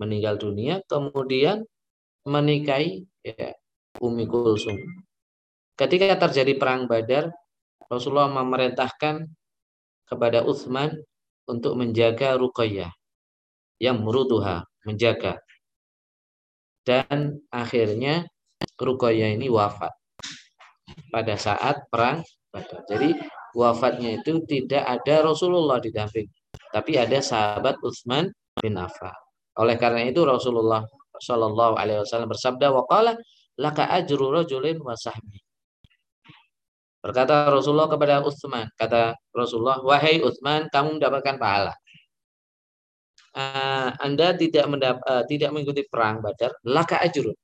[0.00, 1.62] meninggal dunia, kemudian
[2.26, 3.54] menikahi ya,
[4.02, 4.74] Umi Kulsum.
[5.78, 7.30] Ketika terjadi perang Badar,
[7.86, 9.28] Rasulullah memerintahkan
[10.08, 10.90] kepada Utsman
[11.46, 12.90] untuk menjaga Ruqayyah
[13.78, 15.38] yang merutuha, menjaga.
[16.82, 18.24] Dan akhirnya
[18.80, 19.92] Ruqayyah ini wafat
[21.08, 22.20] pada saat perang
[22.54, 22.86] Badar.
[22.86, 23.18] Jadi
[23.56, 26.26] wafatnya itu tidak ada Rasulullah di damping,
[26.70, 28.30] tapi ada sahabat Utsman
[28.62, 29.14] bin Affan.
[29.58, 30.82] Oleh karena itu Rasulullah
[31.18, 33.14] Shallallahu Alaihi Wasallam bersabda, "Waqala
[33.58, 35.38] laka ajru rajulin wa sahbi."
[37.02, 41.74] Berkata Rasulullah kepada Utsman, kata Rasulullah, "Wahai Utsman, kamu mendapatkan pahala."
[43.34, 47.34] Uh, anda tidak mendap uh, tidak mengikuti perang Badar, laka ajrun.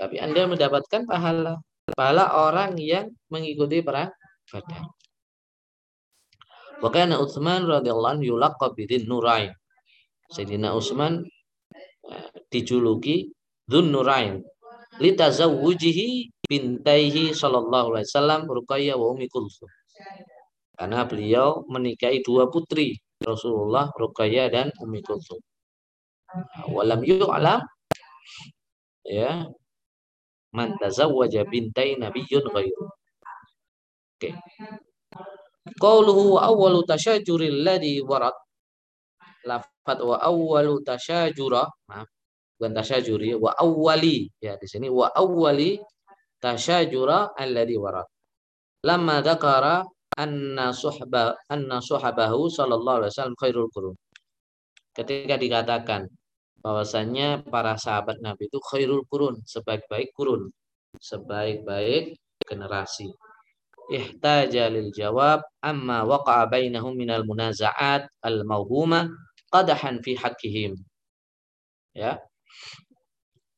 [0.00, 1.60] Tapi Anda mendapatkan pahala.
[1.92, 4.08] Pahala orang yang mengikuti perang
[4.48, 4.88] Badar.
[6.80, 9.52] Wakana Utsman radhiyallahu anhu yulaqab Nurain.
[10.32, 11.20] Sayyidina Utsman
[12.08, 13.32] uh, dijuluki
[13.68, 14.40] Dzun Nurain
[15.00, 19.68] litazawujihi bintaihi sallallahu alaihi wasallam Ruqayyah wa Ummi Kulsum.
[20.74, 25.40] Karena beliau menikahi dua putri Rasulullah Ruqayyah dan Ummi Kulsum.
[26.68, 27.62] Walam yu'lam
[29.06, 29.46] ya
[30.54, 32.86] man tazawwaja bintai nabiyyun ghairu.
[32.86, 34.30] Oke.
[34.30, 34.34] Okay.
[35.80, 38.36] Qauluhu wa awwalu tasyajuril ladhi warat
[39.48, 42.08] lafat wa awwalu tasyajura maaf
[42.56, 45.80] bukan tasyajuri wa awwali ya di sini wa awwali
[46.40, 48.08] tasyajura alladhi warat
[48.86, 49.84] lamma dzakara
[50.16, 53.96] anna suhba anna suhabahu sallallahu alaihi wasallam khairul qurun
[54.94, 56.06] ketika dikatakan
[56.64, 60.48] bahwasanya para sahabat Nabi itu khairul qurun sebaik-baik kurun
[60.96, 63.12] sebaik-baik generasi.
[63.92, 69.12] Ihtaja lil jawab amma waqa'a bainahum minal munaza'at al mawhuma
[69.52, 70.72] qadahan fi haqqihim.
[71.92, 72.16] Ya.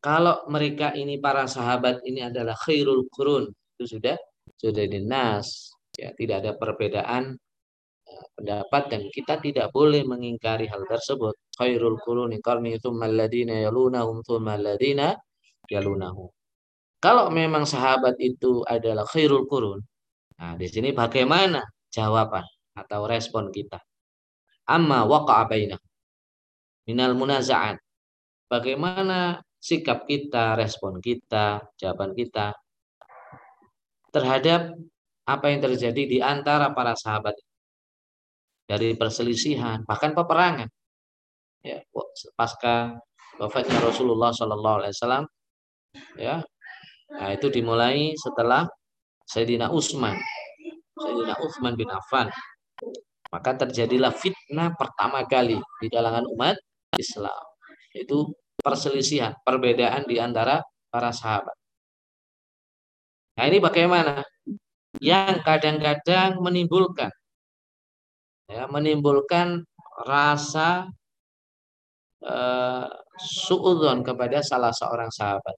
[0.03, 3.47] Kalau mereka ini para sahabat ini adalah khairul qurun,
[3.79, 4.19] itu sudah
[4.55, 7.39] sudah dinas, ya tidak ada perbedaan
[8.37, 11.35] pendapat dan kita tidak boleh mengingkari hal tersebut.
[11.57, 15.17] Khairul quruni qarni tsumma alladziina yalunahum tsumma alladziina
[15.71, 16.31] yalunahum.
[17.03, 19.81] Kalau memang sahabat itu adalah khairul qurun,
[20.41, 21.61] nah di sini bagaimana
[21.93, 23.79] jawaban atau respon kita?
[24.67, 25.81] Amma waqa'a bainah
[26.87, 27.77] minal munaza'at.
[28.47, 32.55] Bagaimana sikap kita, respon kita, jawaban kita
[34.15, 34.73] terhadap
[35.27, 37.35] apa yang terjadi di antara para sahabat
[38.67, 40.69] dari perselisihan bahkan peperangan
[41.63, 41.83] ya
[42.35, 42.99] pasca
[43.39, 45.25] wafatnya Rasulullah Shallallahu Alaihi Wasallam
[46.19, 46.43] ya
[47.15, 48.67] nah, itu dimulai setelah
[49.27, 50.19] Sayyidina Utsman
[50.99, 52.29] Sayyidina Utsman bin Affan
[53.31, 56.57] maka terjadilah fitnah pertama kali di kalangan umat
[56.95, 57.43] Islam
[57.97, 60.61] itu perselisihan, perbedaan di antara
[60.93, 61.57] para sahabat.
[63.37, 64.25] Nah ini bagaimana?
[64.97, 67.13] Yang kadang-kadang menimbulkan
[68.51, 69.63] ya, menimbulkan
[70.07, 70.87] rasa
[72.23, 75.57] uh, suudzon kepada salah seorang sahabat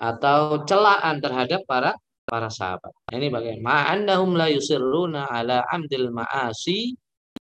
[0.00, 1.92] atau celaan terhadap para
[2.24, 2.94] para sahabat.
[3.10, 3.90] Nah, ini bagaimana?
[3.90, 6.94] Annahum la yusirruna ala amdil ma'asi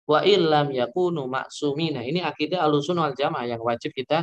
[0.05, 2.05] wa illam yakunu maksumina.
[2.05, 4.23] Ini akidah alusun wal jamaah yang wajib kita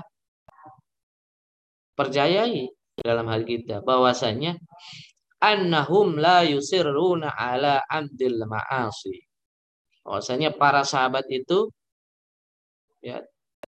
[1.97, 2.69] percayai
[3.01, 4.55] dalam hal kita bahwasanya
[5.41, 9.30] annahum la yusirruna ala amdil ma'asi.
[10.01, 11.69] Bahwasanya para sahabat itu
[13.01, 13.21] ya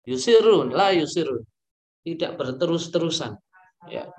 [0.07, 1.43] yusirun la yusirun
[2.03, 3.39] tidak berterus-terusan
[3.91, 4.11] ya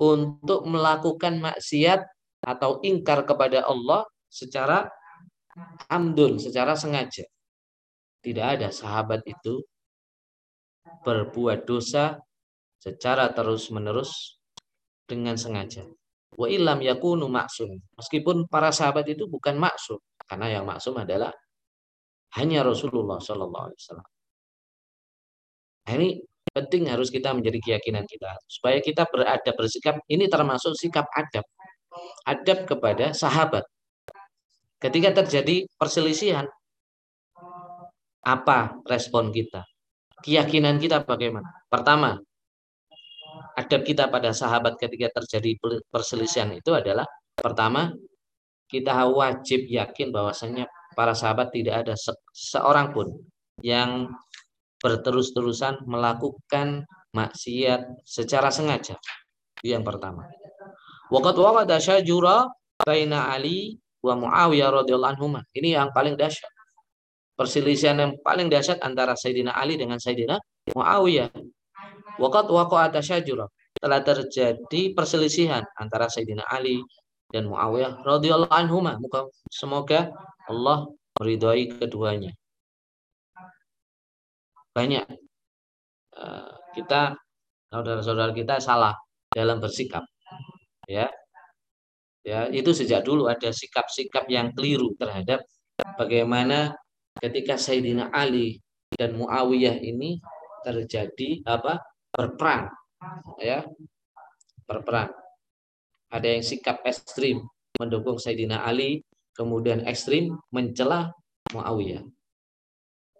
[0.00, 2.00] untuk melakukan maksiat
[2.42, 4.88] atau ingkar kepada Allah secara
[5.92, 7.28] amdun secara sengaja.
[8.22, 9.62] Tidak ada sahabat itu
[11.02, 12.18] berbuat dosa
[12.78, 14.38] secara terus-menerus
[15.06, 15.86] dengan sengaja.
[16.32, 17.78] Wa ilam yakunu maksum.
[17.98, 20.00] Meskipun para sahabat itu bukan maksum,
[20.32, 21.28] karena yang maksum adalah
[22.40, 24.08] hanya Rasulullah Shallallahu Alaihi Wasallam.
[25.92, 26.08] Ini
[26.56, 30.00] penting harus kita menjadi keyakinan kita supaya kita berada bersikap.
[30.08, 31.44] Ini termasuk sikap adab.
[32.24, 33.68] Adab kepada sahabat.
[34.80, 36.48] Ketika terjadi perselisihan
[38.24, 39.68] apa respon kita?
[40.24, 41.60] Keyakinan kita bagaimana?
[41.68, 42.16] Pertama
[43.52, 45.60] adab kita pada sahabat ketika terjadi
[45.92, 47.04] perselisihan itu adalah
[47.36, 47.92] pertama
[48.72, 50.64] kita wajib yakin bahwasanya
[50.96, 53.12] para sahabat tidak ada se seorang pun
[53.60, 54.08] yang
[54.80, 58.96] berterus-terusan melakukan maksiat secara sengaja.
[59.60, 60.26] Yang pertama.
[61.12, 62.48] Waqat waqada syajura
[62.82, 65.26] baina Ali wa Muawiyah radhiyallahu anhu.
[65.54, 66.50] Ini yang paling dahsyat.
[67.36, 70.40] Perselisihan yang paling dahsyat antara Sayyidina Ali dengan Sayyidina
[70.74, 71.30] Muawiyah.
[72.18, 73.46] Waqat waqada syajura.
[73.78, 76.82] Telah terjadi perselisihan antara Sayyidina Ali
[77.32, 78.84] dan Muawiyah radhiyallahu anhu.
[79.50, 80.12] Semoga
[80.46, 80.86] Allah
[81.18, 82.32] meridhai keduanya
[84.72, 85.04] banyak
[86.16, 87.12] uh, kita
[87.68, 88.96] saudara-saudara kita salah
[89.28, 90.04] dalam bersikap
[90.88, 91.08] ya
[92.24, 95.44] ya itu sejak dulu ada sikap-sikap yang keliru terhadap
[96.00, 96.72] bagaimana
[97.20, 98.60] ketika Sayyidina Ali
[98.96, 100.16] dan Muawiyah ini
[100.64, 101.80] terjadi apa
[102.12, 102.72] berperang
[103.40, 103.64] ya
[104.64, 105.12] berperang
[106.12, 107.40] ada yang sikap ekstrim
[107.80, 109.00] mendukung Sayyidina Ali
[109.32, 111.08] kemudian ekstrim mencela
[111.56, 112.04] Muawiyah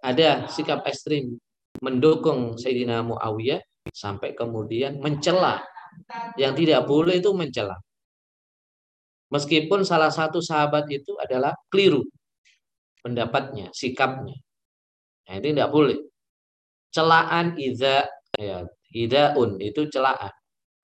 [0.02, 1.40] ada sikap ekstrim
[1.81, 3.62] mendukung Sayyidina Muawiyah
[3.94, 5.62] sampai kemudian mencela.
[6.40, 7.76] Yang tidak boleh itu mencela.
[9.33, 12.05] Meskipun salah satu sahabat itu adalah keliru
[13.00, 14.37] pendapatnya, sikapnya.
[15.28, 15.98] Nah, ini tidak boleh.
[16.92, 18.05] Celaan idza
[18.37, 20.33] ya, idaun itu celaan.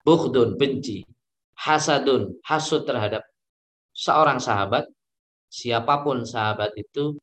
[0.05, 1.05] Bukhdun benci.
[1.59, 3.27] Hasadun hasud terhadap
[3.91, 4.87] seorang sahabat.
[5.49, 7.17] Siapa pun sahabat itu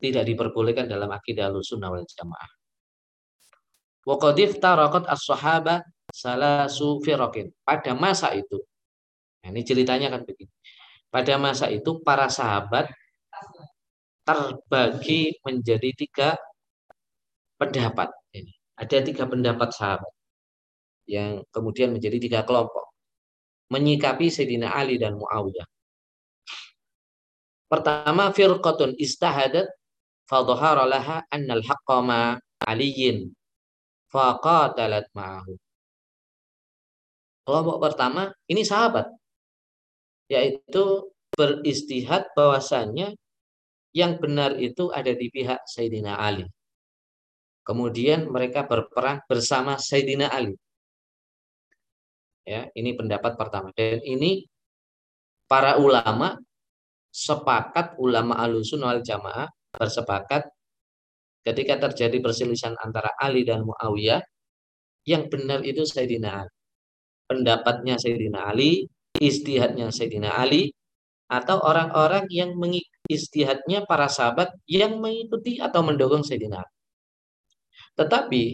[0.00, 2.50] tidak diperbolehkan dalam akidah sunnah wal jamaah.
[4.08, 7.52] Wa qad iftaraqat as-sahaba salasu firaqin.
[7.62, 8.58] Pada masa itu.
[9.44, 10.50] Nah, ini ceritanya kan begini.
[11.12, 12.88] Pada masa itu para sahabat
[14.24, 16.28] terbagi menjadi tiga
[17.60, 18.08] pendapat.
[18.80, 20.12] Ada tiga pendapat sahabat
[21.04, 22.89] yang kemudian menjadi tiga kelompok.
[23.70, 25.66] Menyikapi Sayyidina Ali dan Muawiyah.
[27.70, 29.70] Pertama, firqatun istahadat
[30.26, 32.34] fadhahara laha annal haqqa ma
[32.66, 33.30] aliyin
[34.10, 35.54] faqatalat ma'ahu.
[37.46, 39.06] Kelompok pertama ini sahabat
[40.30, 43.14] yaitu beristihad bahwasannya
[43.90, 46.46] yang benar itu ada di pihak Sayyidina Ali.
[47.66, 50.54] Kemudian mereka berperang bersama Sayyidina Ali.
[52.50, 53.70] Ya, ini pendapat pertama.
[53.78, 54.42] Dan ini
[55.46, 56.34] para ulama
[57.14, 60.50] sepakat ulama alusun wal jamaah bersepakat
[61.46, 64.18] ketika terjadi perselisihan antara Ali dan Muawiyah,
[65.06, 66.54] yang benar itu Sayyidina Ali.
[67.30, 70.74] Pendapatnya Sayyidina Ali, istihadnya Sayyidina Ali,
[71.30, 72.58] atau orang-orang yang
[73.06, 76.74] istihadnya para sahabat yang mengikuti atau mendukung Sayyidina Ali.
[77.94, 78.44] Tetapi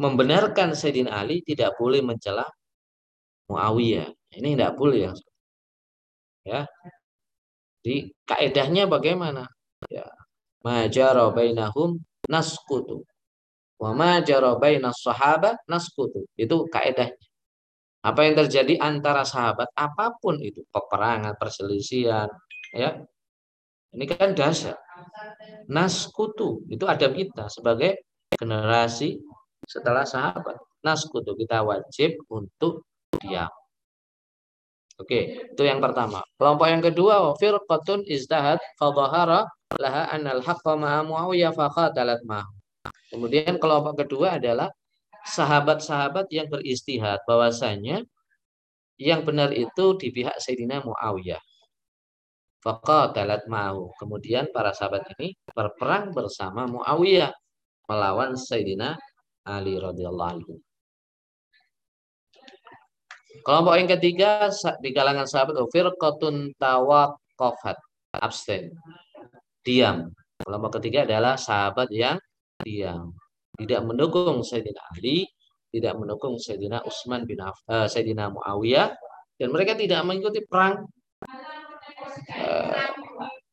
[0.00, 2.48] membenarkan Sayyidina Ali tidak boleh mencela
[3.50, 4.08] Muawiyah.
[4.38, 5.12] Ini tidak boleh ya.
[6.46, 6.60] Ya.
[7.82, 9.50] Di kaedahnya bagaimana?
[9.90, 10.06] ya.
[10.62, 13.02] Majara bainahum naskutu
[13.80, 17.16] wa majara bainas sahaba naskutu itu kaedahnya.
[18.00, 19.68] Apa yang terjadi antara sahabat?
[19.76, 20.64] Apa pun itu.
[20.72, 22.28] Peperangan perselisihan
[22.72, 22.96] ya.
[23.90, 24.78] Ini kan dasar.
[25.68, 28.00] Naskutu itu adab kita sebagai
[28.32, 29.20] generasi
[29.68, 30.56] setelah sahabat.
[30.80, 33.50] Naskutu kita wajib untuk diam
[35.00, 36.20] Oke, itu yang pertama.
[36.36, 39.48] Kelompok yang kedua, firqatun izdahad fadhahara
[39.80, 42.52] laha anal haqqa ma'a Muawiyah faqatalat ma'ahu.
[43.08, 44.68] Kemudian kelompok kedua adalah
[45.24, 48.04] sahabat-sahabat yang beristihad bahwasanya
[49.00, 51.40] yang benar itu di pihak Sayyidina Muawiyah.
[52.60, 53.96] Faqatalat ma'ahu.
[53.96, 57.32] Kemudian para sahabat ini berperang bersama Muawiyah
[57.88, 59.00] melawan Sayyidina
[59.48, 60.60] Ali radhiyallahu anhu.
[63.40, 64.50] Kelompok yang ketiga
[64.82, 67.78] di kalangan sahabat firqatun tawaqqafat
[68.18, 68.74] abstain
[69.62, 70.10] diam.
[70.40, 72.18] Kelompok ketiga adalah sahabat yang
[72.60, 73.14] diam.
[73.54, 75.28] Tidak mendukung Sayyidina Ali,
[75.70, 77.52] tidak mendukung Sayyidina Utsman bin uh,
[77.86, 78.88] Sayyidina Muawiyah
[79.36, 80.84] dan mereka tidak mengikuti perang
[82.34, 82.88] uh,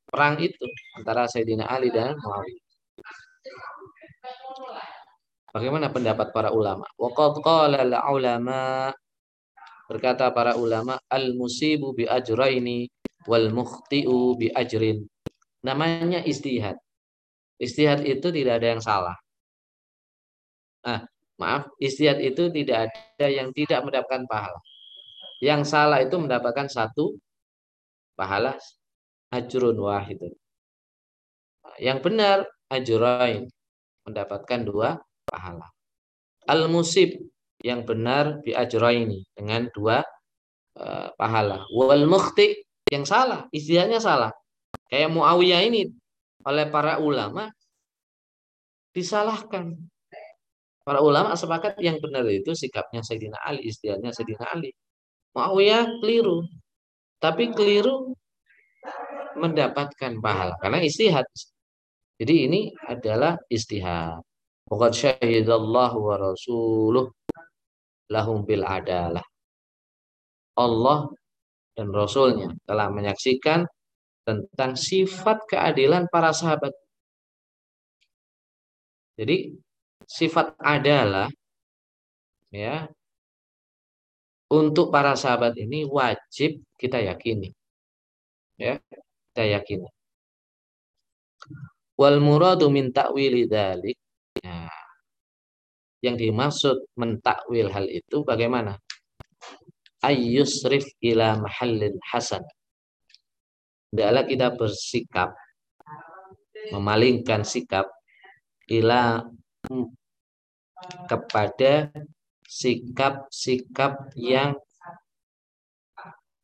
[0.07, 2.65] perang itu antara Sayyidina Ali dan Muawiyah.
[5.51, 6.85] Bagaimana pendapat para ulama?
[6.99, 8.91] Waqad qala al-ulama
[9.87, 12.91] berkata para ulama al-musibu bi ajraini
[13.27, 15.07] wal mukhti'u bi ajrin
[15.65, 16.77] namanya istihad.
[17.57, 19.17] Istihad itu tidak ada yang salah.
[20.87, 21.03] ah,
[21.35, 24.59] maaf, istihad itu tidak ada yang tidak mendapatkan pahala.
[25.43, 27.17] Yang salah itu mendapatkan satu
[28.15, 28.55] pahala
[29.35, 30.21] ajrun wahid.
[31.77, 32.37] Yang benar
[32.71, 33.51] ajrain
[34.07, 34.95] mendapatkan dua
[35.27, 35.67] pahala.
[36.47, 37.19] Al-musib
[37.61, 40.01] yang benar bi ajraini dengan dua
[40.77, 41.65] uh, pahala.
[41.73, 44.31] Wal mukhti yang salah, istilahnya salah.
[44.87, 45.91] Kayak Muawiyah ini
[46.47, 47.51] oleh para ulama
[48.95, 49.75] disalahkan.
[50.87, 54.71] Para ulama sepakat yang benar itu sikapnya Sayyidina Ali, istilahnya Sayyidina Ali.
[55.35, 56.47] Muawiyah keliru.
[57.17, 58.13] Tapi keliru
[59.35, 61.25] mendapatkan pahala karena istihad.
[62.17, 64.21] Jadi ini adalah istihad.
[64.67, 67.16] Waqad syahidallahu wa rasuluh
[68.11, 69.23] lahum bil adalah.
[70.57, 71.07] Allah
[71.77, 73.67] dan Rasulnya telah menyaksikan
[74.25, 76.73] tentang sifat keadilan para sahabat.
[79.17, 79.53] Jadi
[80.03, 81.29] sifat adalah
[82.49, 82.89] ya
[84.47, 87.51] untuk para sahabat ini wajib kita yakini.
[88.57, 88.81] Ya,
[89.31, 89.87] kita yakini.
[91.97, 93.97] Wal muradu min ta'wili dzalik.
[96.01, 96.11] Ya.
[96.13, 98.77] Yang dimaksud mentakwil hal itu bagaimana?
[100.05, 102.45] Ayyusrif ila mahallil hasan.
[103.93, 105.33] Adalah kita bersikap
[106.69, 107.89] memalingkan sikap
[108.69, 109.25] ila
[111.09, 111.89] kepada
[112.45, 114.55] sikap-sikap yang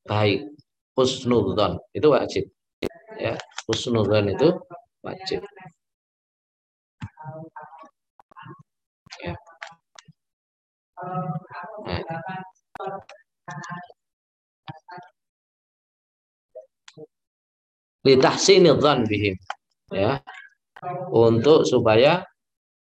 [0.07, 0.49] baik.
[0.93, 2.43] Husnudzon itu wajib.
[3.17, 3.33] Ya,
[3.65, 4.49] husnudzon itu
[5.01, 5.41] wajib.
[9.23, 9.33] Ya.
[18.03, 19.35] Litahsini dzan bihim.
[19.95, 20.19] Ya.
[21.15, 22.27] Untuk supaya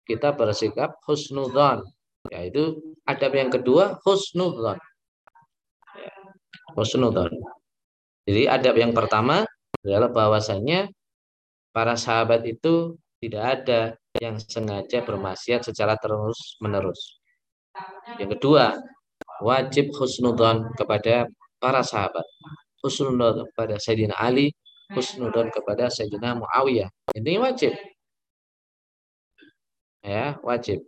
[0.10, 1.86] kita bersikap husnudzon
[2.34, 4.82] yaitu adab yang kedua husnudzon.
[5.94, 6.14] Ya.
[8.26, 9.46] Jadi adab yang pertama
[9.82, 10.90] adalah bahwasanya
[11.74, 13.82] para sahabat itu tidak ada
[14.18, 17.22] yang sengaja bermaksiat secara terus menerus.
[18.18, 18.76] Yang kedua,
[19.46, 21.30] wajib husnudzon kepada
[21.62, 22.26] para sahabat.
[22.82, 24.50] Husnudzon kepada Sayyidina Ali,
[24.92, 26.90] husnudzon kepada Sayyidina Muawiyah.
[27.14, 27.78] Ini wajib.
[30.02, 30.82] Ya, wajib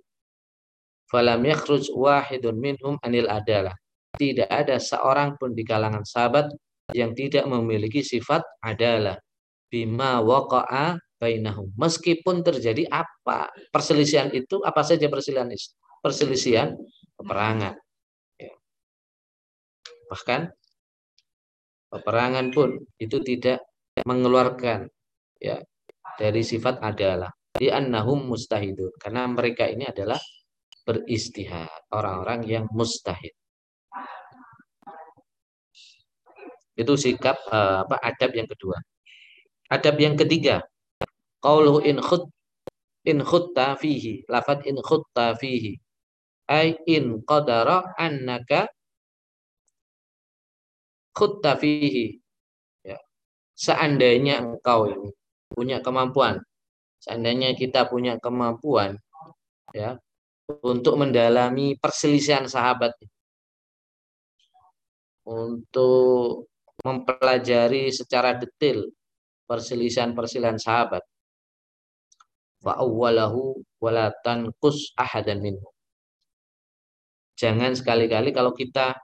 [1.13, 3.77] falam yakhruj wahidun minhum anil adalah.
[4.17, 6.49] Tidak ada seorang pun di kalangan sahabat
[6.97, 9.17] yang tidak memiliki sifat adalah
[9.69, 11.71] bima waqa'a bainahum.
[11.79, 15.47] Meskipun terjadi apa perselisihan itu, apa saja perselisihan
[16.03, 16.75] perselisihan
[17.15, 17.79] peperangan.
[18.35, 18.53] Ya.
[20.11, 20.51] Bahkan
[21.87, 23.63] peperangan pun itu tidak
[24.03, 24.91] mengeluarkan
[25.39, 25.63] ya
[26.19, 30.19] dari sifat adalah di annahum mustahidun karena mereka ini adalah
[30.83, 33.31] beristihad, orang-orang yang mustahid.
[36.73, 38.75] Itu sikap uh, apa adab yang kedua.
[39.71, 40.59] Adab yang ketiga,
[41.43, 42.23] qauluhu in khut
[43.03, 45.75] in khutta fihi, lafat in khutta fihi.
[46.47, 48.71] Ai in qadara annaka
[51.11, 52.15] khutta fihi.
[52.87, 52.97] Ya.
[53.53, 55.11] Seandainya engkau ini
[55.51, 56.39] punya kemampuan,
[57.03, 58.97] seandainya kita punya kemampuan
[59.75, 59.99] ya
[60.63, 62.95] untuk mendalami perselisihan sahabat
[65.23, 66.51] untuk
[66.83, 68.91] mempelajari secara detail
[69.47, 71.03] perselisihan-perselisihan sahabat
[72.63, 75.67] wa awwalahu wala tanqus ahadan minhu
[77.35, 78.95] jangan sekali-kali kalau kita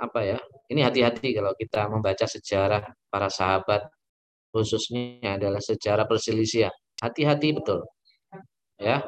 [0.00, 0.38] apa ya
[0.72, 2.82] ini hati-hati kalau kita membaca sejarah
[3.12, 3.86] para sahabat
[4.50, 7.86] khususnya adalah sejarah perselisihan hati-hati betul
[8.80, 9.04] ya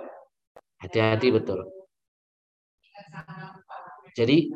[0.83, 1.63] Hati-hati betul.
[4.19, 4.51] Jadi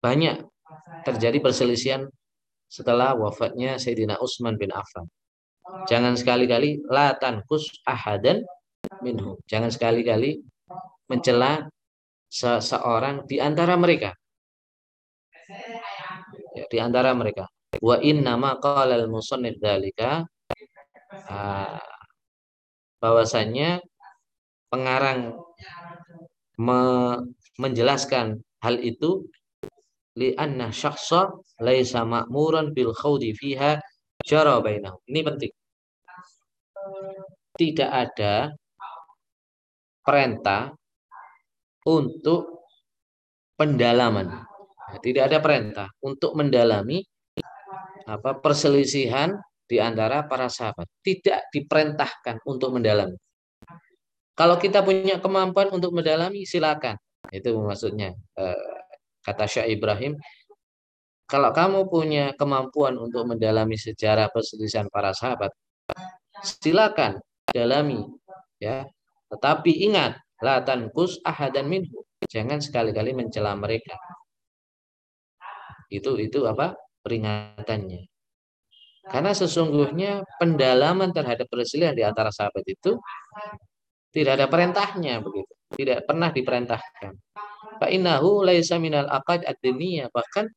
[0.00, 0.36] banyak
[1.04, 2.08] terjadi perselisihan
[2.72, 5.04] setelah wafatnya Sayyidina Utsman bin Affan.
[5.90, 8.42] Jangan sekali-kali la tankus ahadan
[9.02, 9.38] minhu.
[9.50, 10.42] Jangan sekali-kali
[11.10, 11.66] mencela
[12.30, 14.14] seseorang di antara mereka.
[16.54, 17.46] Ya, di antara mereka.
[17.82, 19.60] Wa inna ma qala al-musannif
[21.28, 21.78] ah,
[23.02, 23.82] bahwasanya
[24.72, 25.36] pengarang
[26.56, 26.80] me
[27.60, 29.24] menjelaskan hal itu
[30.16, 31.28] li anna syakhsa
[31.60, 33.80] laisa ma'muran bil khawdi fiha
[34.24, 35.00] jara bainahum.
[35.08, 35.52] Ini penting.
[37.56, 38.52] Tidak ada
[40.04, 40.70] perintah
[41.88, 42.68] untuk
[43.56, 44.28] pendalaman.
[44.86, 47.02] Nah, tidak ada perintah untuk mendalami
[48.06, 49.34] apa perselisihan
[49.66, 50.86] di antara para sahabat.
[51.02, 53.18] Tidak diperintahkan untuk mendalami.
[54.36, 56.94] Kalau kita punya kemampuan untuk mendalami, silakan.
[57.32, 58.14] Itu maksudnya.
[58.36, 58.78] Eh,
[59.24, 60.14] kata Syekh Ibrahim,
[61.26, 65.50] kalau kamu punya kemampuan untuk mendalami sejarah perselisihan para sahabat,
[66.62, 67.18] silakan
[67.56, 68.04] dalami
[68.60, 68.84] ya.
[69.32, 72.04] Tetapi ingat, la tankus ahadan minhu.
[72.28, 73.96] Jangan sekali-kali mencela mereka.
[75.88, 76.76] Itu itu apa?
[77.06, 78.10] peringatannya.
[79.06, 82.98] Karena sesungguhnya pendalaman terhadap perselisihan di antara sahabat itu
[84.10, 85.52] tidak ada perintahnya begitu.
[85.70, 87.12] Tidak pernah diperintahkan.
[87.78, 90.10] Fa innahu laisa minal aqaid ad-diniyah.
[90.10, 90.50] Bahkan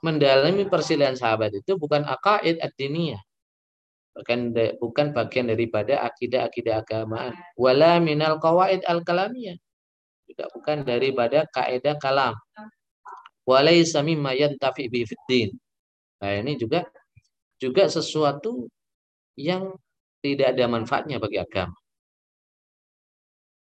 [0.00, 3.20] mendalami perselisihan sahabat itu bukan aqaid ad-diniyah.
[4.10, 4.52] Bukan
[4.82, 7.32] bukan bagian daripada akidah-akidah agamaan.
[7.54, 9.56] Wala minal qawaid al-kalamiyah.
[10.26, 12.34] Juga bukan daripada kaidah kalam.
[13.46, 15.50] Walaisa mimma yantafi bi fiddin.
[16.20, 16.84] Nah, ini juga
[17.56, 18.68] juga sesuatu
[19.38, 19.72] yang
[20.20, 21.74] tidak ada manfaatnya bagi agama.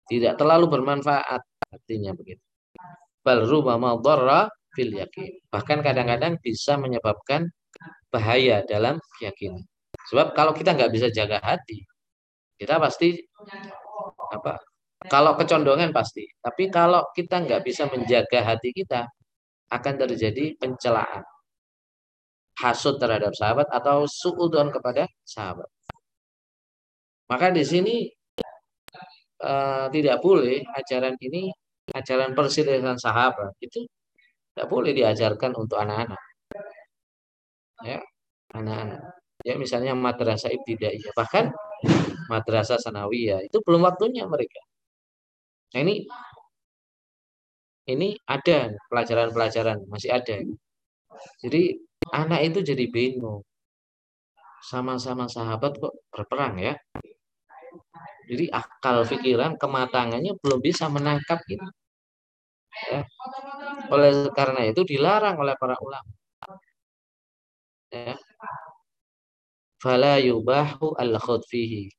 [0.04, 1.42] Tidak terlalu bermanfaat
[1.72, 2.44] artinya begitu.
[3.24, 5.48] Bal rubama dharra fil yakin.
[5.48, 7.48] Bahkan kadang-kadang bisa menyebabkan
[8.12, 9.64] bahaya dalam keyakinan.
[10.10, 11.80] Sebab kalau kita nggak bisa jaga hati,
[12.60, 13.16] kita pasti
[14.32, 14.60] apa?
[15.04, 19.04] Kalau kecondongan pasti, tapi kalau kita nggak bisa menjaga hati kita,
[19.72, 21.24] akan terjadi pencelaan
[22.60, 25.66] hasut terhadap sahabat atau suudon kepada sahabat.
[27.26, 27.96] Maka di sini
[29.42, 31.50] uh, tidak boleh ajaran ini
[31.90, 33.84] ajaran perselisihan sahabat itu
[34.54, 36.22] tidak boleh diajarkan untuk anak-anak.
[37.82, 37.98] Ya,
[38.54, 39.02] anak-anak.
[39.44, 41.52] Ya misalnya madrasah ibtidaiyah bahkan
[42.32, 44.60] madrasah sanawiyah itu belum waktunya mereka.
[45.74, 45.94] Nah, ini
[47.92, 50.36] ini ada pelajaran-pelajaran masih ada.
[51.42, 51.62] Jadi
[52.12, 53.44] anak itu jadi bingung.
[54.64, 56.74] Sama-sama sahabat kok berperang ya.
[58.30, 61.66] Jadi akal pikiran kematangannya belum bisa menangkap gitu.
[62.90, 63.00] Ya.
[63.94, 66.10] Oleh karena itu dilarang oleh para ulama.
[67.92, 68.16] Ya.
[69.84, 71.92] Fala yubahu al fihi.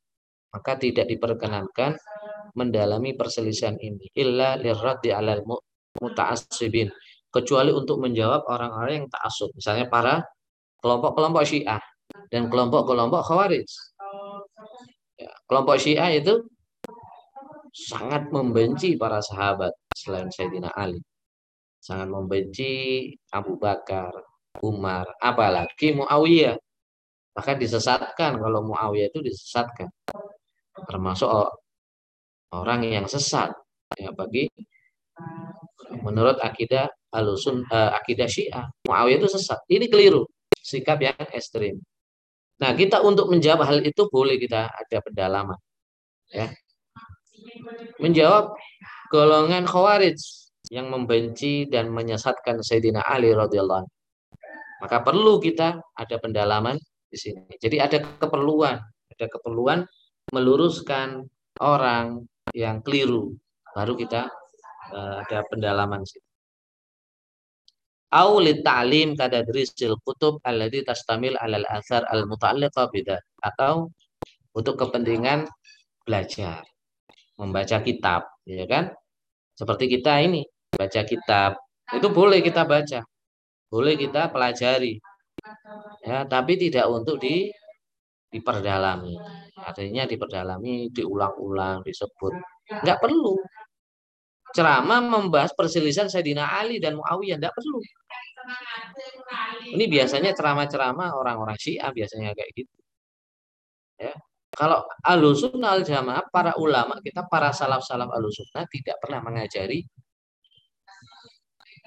[0.50, 1.94] Maka tidak diperkenankan
[2.58, 4.10] mendalami perselisihan ini.
[4.18, 5.46] Illa lirraddi alal
[6.02, 6.90] muta'assibin.
[7.30, 9.54] Kecuali untuk menjawab orang-orang yang ta'assub.
[9.54, 10.26] Misalnya para
[10.82, 11.84] kelompok-kelompok Syiah
[12.34, 13.70] dan kelompok-kelompok Khawarij.
[15.22, 16.42] Ya, kelompok Syiah itu
[17.70, 21.04] sangat membenci para sahabat selain Sayyidina Ali.
[21.84, 24.10] Sangat membenci Abu Bakar
[24.64, 26.56] Umar apalagi Muawiyah
[27.36, 29.92] bahkan disesatkan kalau Muawiyah itu disesatkan.
[30.88, 31.28] Termasuk
[32.56, 33.52] orang yang sesat
[34.00, 34.48] ya bagi
[36.04, 38.72] menurut akidah alusun uh, akidah Syiah.
[38.88, 39.60] Muawiyah itu sesat.
[39.68, 40.24] Ini keliru
[40.56, 41.76] sikap yang ekstrim.
[42.64, 45.60] Nah kita untuk menjawab hal itu boleh kita ada pendalaman
[46.32, 46.48] ya.
[48.00, 48.56] Menjawab
[49.12, 50.18] golongan khawarij
[50.72, 53.86] yang membenci dan menyesatkan Sayyidina Ali radhiyallahu
[54.82, 56.76] maka perlu kita ada pendalaman
[57.16, 57.48] di sini.
[57.56, 58.76] Jadi ada keperluan
[59.16, 59.88] ada keperluan
[60.36, 61.24] meluruskan
[61.64, 63.32] orang yang keliru.
[63.72, 64.28] Baru kita
[64.92, 66.20] uh, ada pendalaman sih.
[68.12, 72.88] Au ta'lim kadadrisil kutub alladhi tastamil alal asar al muta'alliqa
[73.44, 73.92] atau
[74.56, 75.48] untuk kepentingan
[76.04, 76.64] belajar.
[77.36, 78.92] Membaca kitab ya kan?
[79.56, 81.60] Seperti kita ini baca kitab.
[81.92, 83.04] Itu boleh kita baca.
[83.68, 85.00] Boleh kita pelajari
[86.04, 87.50] ya tapi tidak untuk di
[88.32, 89.16] diperdalami
[89.64, 92.34] artinya diperdalami diulang-ulang disebut
[92.84, 93.40] nggak perlu
[94.56, 97.84] ceramah membahas perselisihan Sayyidina Ali dan Muawiyah tidak perlu.
[99.76, 102.76] Ini biasanya ceramah-ceramah orang-orang Syiah biasanya kayak gitu.
[104.00, 104.16] Ya.
[104.56, 109.84] Kalau alusunnah al jamaah para ulama kita para salaf-salaf alusunnah tidak pernah mengajari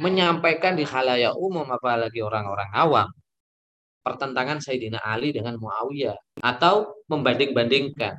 [0.05, 3.09] menyampaikan di khalayak umum apalagi orang-orang awam
[4.03, 8.14] pertentangan Sayyidina Ali dengan Muawiyah atau membanding-bandingkan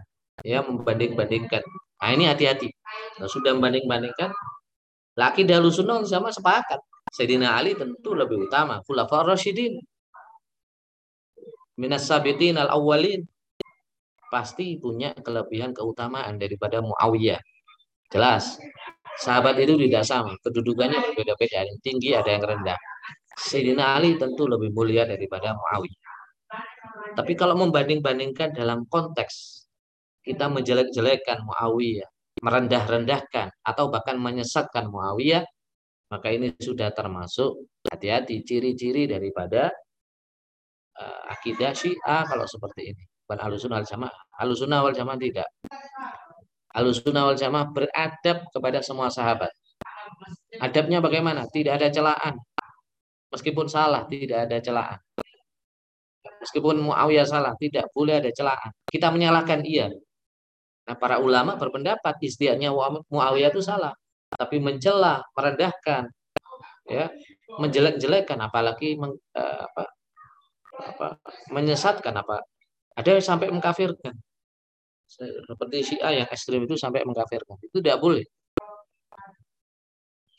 [0.46, 1.64] ya membanding-bandingkan
[2.00, 2.72] Nah ini hati-hati.
[3.20, 4.32] Nah, sudah membanding-bandingkan,
[5.20, 6.80] laki dahulu sunnah sama sepakat.
[7.12, 8.80] Sayyidina Ali tentu lebih utama.
[8.88, 9.76] Khulafa Rasyidin.
[11.80, 13.28] Minas sabiqin al-awwalin.
[14.30, 17.42] Pasti punya kelebihan keutamaan daripada Muawiyah.
[18.14, 18.62] Jelas.
[19.20, 20.32] Sahabat itu tidak sama.
[20.40, 21.66] Kedudukannya berbeda-beda.
[21.66, 22.80] Ada yang tinggi, ada yang rendah.
[23.40, 26.12] Sayyidina Ali tentu lebih mulia daripada Muawiyah.
[27.16, 29.66] Tapi kalau membanding-bandingkan dalam konteks
[30.20, 32.10] kita menjelek-jelekkan Muawiyah,
[32.44, 35.48] merendah-rendahkan atau bahkan menyesatkan Muawiyah,
[36.12, 39.72] maka ini sudah termasuk hati-hati ciri-ciri daripada
[41.00, 43.04] uh, akidah Syiah kalau seperti ini.
[43.24, 44.20] Bukan alusun al jamaah.
[44.42, 45.48] Alusun wal jamaah tidak.
[46.70, 49.50] Alusunah wal Jamaah beradab kepada semua sahabat.
[50.62, 51.50] Adabnya bagaimana?
[51.50, 52.38] Tidak ada celaan.
[53.30, 55.00] Meskipun salah, tidak ada celaan.
[56.40, 58.72] Meskipun Muawiyah salah, tidak boleh ada celaan.
[58.90, 59.92] Kita menyalahkan ia.
[60.90, 62.74] Nah, para ulama berpendapat istiadatnya
[63.12, 63.94] Muawiyah itu salah,
[64.34, 66.10] tapi mencela, merendahkan,
[66.90, 67.14] ya,
[67.62, 69.84] menjelek-jelekkan, apalagi meng, uh, apa,
[70.80, 71.08] apa,
[71.54, 72.42] menyesatkan apa.
[72.98, 74.16] Ada yang sampai mengkafirkan.
[75.46, 77.58] Seperti Syiah yang ekstrim itu sampai mengkafirkan.
[77.62, 78.26] Itu tidak boleh.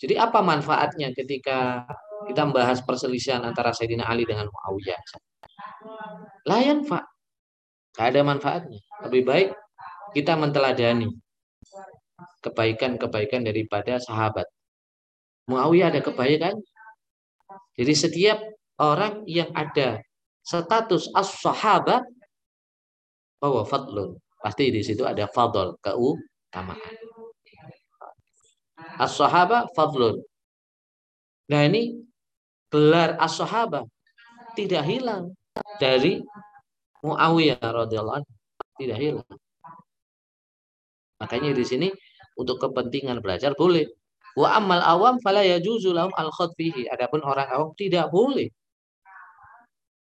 [0.01, 1.85] Jadi apa manfaatnya ketika
[2.29, 5.01] kita membahas perselisihan antara Sayyidina Ali dengan Muawiyah?
[6.45, 7.05] Layan Pak.
[7.97, 8.81] Gak ada manfaatnya.
[9.09, 9.49] Lebih baik
[10.13, 11.09] kita menteladani
[12.45, 14.47] kebaikan-kebaikan daripada sahabat.
[15.49, 16.55] Muawiyah ada kebaikan.
[17.75, 18.39] Jadi setiap
[18.79, 20.01] orang yang ada
[20.45, 22.05] status as-sahabat
[23.41, 24.21] bahwa fadlun.
[24.41, 26.95] Pasti di situ ada fadl, keutamaan.
[29.01, 30.21] As-sahaba fadlun.
[31.53, 32.10] Nah ini
[32.71, 33.85] gelar as-sahaba
[34.55, 35.35] tidak hilang
[35.83, 36.23] dari
[37.01, 38.33] Muawiyah radhiyallahu anhu.
[38.77, 39.29] Tidak hilang.
[41.21, 41.89] Makanya di sini
[42.37, 43.89] untuk kepentingan belajar boleh.
[44.37, 46.33] Wa amal awam fala yajuzu lahum al.
[46.33, 48.49] Adapun orang awam tidak boleh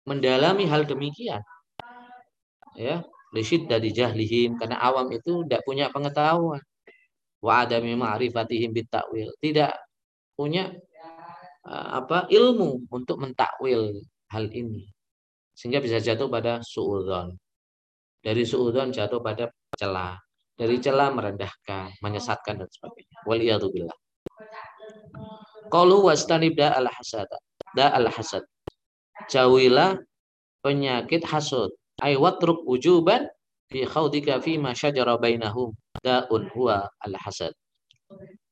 [0.08, 1.40] mendalami hal demikian.
[2.72, 3.04] Ya,
[3.36, 6.60] lisyid dari jahlihim karena awam itu tidak punya pengetahuan.
[7.42, 9.28] Wa adami ma'rifatihim bitakwil.
[9.42, 9.72] Tidak
[10.38, 10.72] punya
[11.68, 14.86] apa ilmu untuk mentakwil hal ini.
[15.52, 17.36] Sehingga bisa jatuh pada suudzon.
[18.22, 20.16] Dari suudzon jatuh pada celah
[20.62, 23.18] dari celah merendahkan, menyesatkan dan sebagainya.
[23.24, 23.98] Waliyadzubillah.
[25.72, 27.28] Qalu wastanib da al hasad.
[27.72, 28.44] Da al hasad.
[29.32, 29.96] Jauhilah
[30.60, 31.72] penyakit hasud.
[31.98, 33.26] Ay watruk ujuban
[33.72, 35.72] fi khawdika fi ma syajara bainahum
[36.04, 37.56] daun huwa al hasad.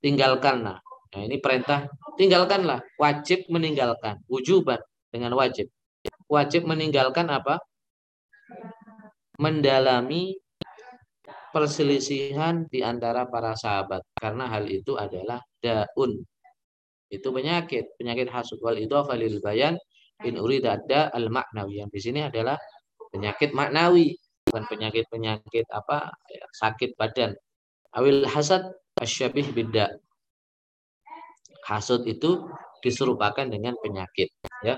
[0.00, 0.80] Tinggalkanlah.
[1.11, 1.90] Nah, ini perintah.
[2.14, 4.78] Tinggalkanlah, wajib meninggalkan, wujuban
[5.11, 5.66] dengan wajib.
[6.30, 7.58] Wajib meninggalkan apa?
[9.42, 10.38] Mendalami
[11.50, 14.06] perselisihan di antara para sahabat.
[14.14, 16.22] Karena hal itu adalah daun.
[17.11, 17.98] Itu penyakit.
[17.98, 19.74] Penyakit hasud wal itu falil bayan
[20.22, 22.54] in uridada al maknawi yang di sini adalah
[23.11, 24.14] penyakit maknawi.
[24.46, 26.14] Bukan penyakit penyakit apa
[26.54, 27.34] sakit badan.
[27.98, 28.62] Awil hasad
[29.02, 29.90] asyabih beda
[31.70, 32.50] hasud itu
[32.82, 34.34] diserupakan dengan penyakit
[34.66, 34.74] ya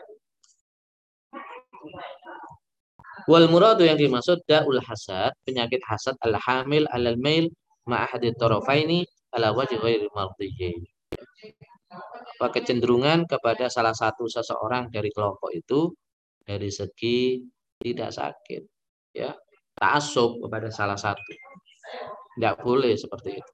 [3.31, 7.47] Wal muradu yang dimaksud daul hasad, penyakit hasad al hamil al mail
[7.87, 10.09] ma'ahadi tarafaini ala wajhi ghairi.
[12.39, 15.95] Apa kecenderungan kepada salah satu seseorang dari kelompok itu
[16.43, 17.39] dari segi
[17.79, 18.63] tidak sakit,
[19.15, 19.31] ya
[19.79, 21.23] taasub kepada salah satu.
[22.35, 23.53] Tidak boleh seperti itu.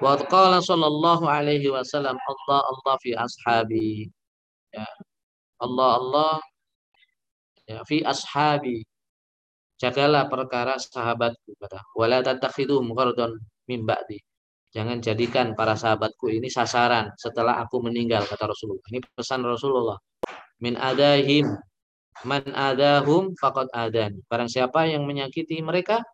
[0.00, 4.08] Wa sallallahu alaihi wasallam Allah Allah fi ashabi.
[4.72, 4.86] Ya.
[5.60, 6.34] Allah Allah
[7.68, 8.86] ya, fi ashabi.
[9.80, 11.80] Jagalah perkara sahabatku kata.
[11.96, 13.36] Wala tattakhidum ghardon
[13.68, 14.20] min ba'di.
[14.70, 18.84] Jangan jadikan para sahabatku ini sasaran setelah aku meninggal kata Rasulullah.
[18.92, 19.98] Ini pesan Rasulullah.
[20.60, 21.48] Min adahim
[22.28, 26.04] man adahum faqad adan barang siapa yang menyakiti mereka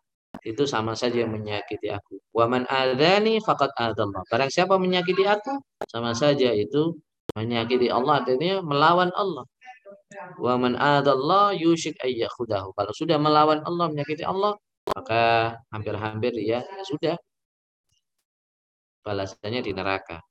[0.43, 5.57] itu sama saja menyakiti aku wa man adani faqad adallah barang siapa menyakiti aku
[5.89, 6.97] sama saja itu
[7.37, 9.45] menyakiti Allah artinya melawan Allah
[10.39, 12.71] Wa man adallah yushik ayyakhudahu.
[12.77, 14.55] Kalau sudah melawan Allah, menyakiti Allah,
[14.95, 17.15] maka hampir-hampir ya sudah
[19.03, 20.23] balasannya di neraka.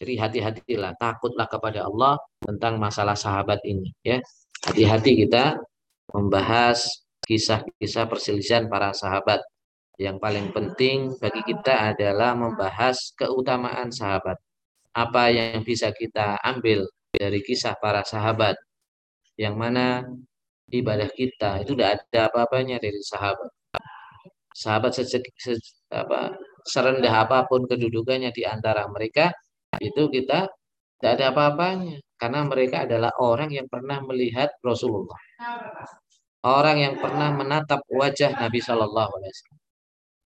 [0.00, 3.92] Jadi hati-hatilah, takutlah kepada Allah tentang masalah sahabat ini.
[4.02, 4.18] Ya,
[4.66, 5.60] hati-hati kita
[6.10, 9.40] membahas kisah-kisah perselisihan para sahabat.
[10.00, 14.40] Yang paling penting bagi kita adalah membahas keutamaan sahabat.
[14.92, 18.56] Apa yang bisa kita ambil dari kisah para sahabat
[19.36, 20.04] yang mana
[20.72, 23.50] ibadah kita itu tidak ada apa-apanya dari sahabat.
[24.52, 25.56] Sahabat sejak se,
[25.92, 29.32] apa, serendah apa pun kedudukannya di antara mereka
[29.80, 30.48] itu kita
[31.00, 35.18] tidak ada apa-apanya karena mereka adalah orang yang pernah melihat Rasulullah.
[36.42, 39.62] Orang yang pernah menatap wajah Nabi Shallallahu Alaihi Wasallam.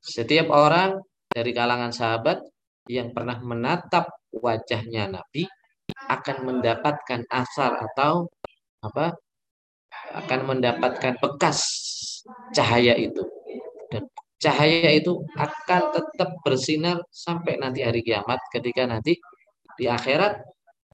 [0.01, 0.97] Setiap orang
[1.29, 2.41] dari kalangan sahabat
[2.89, 5.45] yang pernah menatap wajahnya Nabi
[6.09, 8.33] akan mendapatkan asar atau
[8.81, 9.13] apa?
[10.17, 11.61] Akan mendapatkan bekas
[12.57, 13.21] cahaya itu.
[13.93, 14.09] Dan
[14.41, 18.41] cahaya itu akan tetap bersinar sampai nanti hari kiamat.
[18.49, 19.21] Ketika nanti
[19.77, 20.41] di akhirat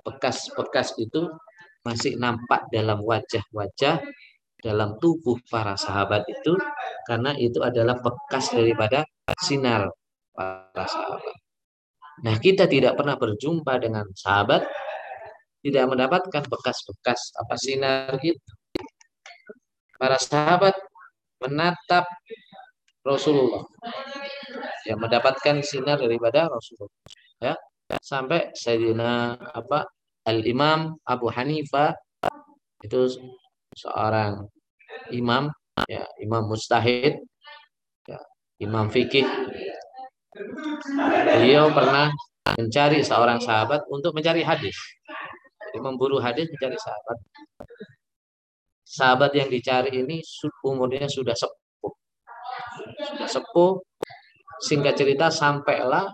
[0.03, 1.31] bekas-bekas itu
[1.87, 4.03] masih nampak dalam wajah-wajah
[4.63, 6.55] dalam tubuh para sahabat itu
[7.05, 9.03] karena itu adalah bekas daripada
[9.43, 9.91] sinar
[10.31, 11.37] para sahabat.
[12.23, 14.63] Nah, kita tidak pernah berjumpa dengan sahabat
[15.63, 18.39] tidak mendapatkan bekas-bekas apa sinar itu.
[19.99, 20.75] Para sahabat
[21.43, 22.07] menatap
[23.03, 23.67] Rasulullah
[24.87, 27.03] yang mendapatkan sinar daripada Rasulullah
[27.39, 27.55] ya
[27.99, 29.87] sampai Sayyidina apa
[30.27, 31.95] Al Imam Abu Hanifah
[32.83, 33.11] itu
[33.77, 34.47] seorang
[35.13, 35.49] imam
[35.89, 37.21] ya imam mustahid
[38.07, 38.21] ya,
[38.61, 39.25] imam fikih.
[41.03, 42.09] Beliau pernah
[42.57, 44.77] mencari seorang sahabat untuk mencari hadis.
[45.69, 47.17] Jadi memburu hadis mencari sahabat.
[48.85, 50.21] Sahabat yang dicari ini
[50.69, 51.95] umurnya sudah sepuh.
[53.09, 53.73] Sudah sepuh.
[54.63, 56.07] Singkat cerita sampailah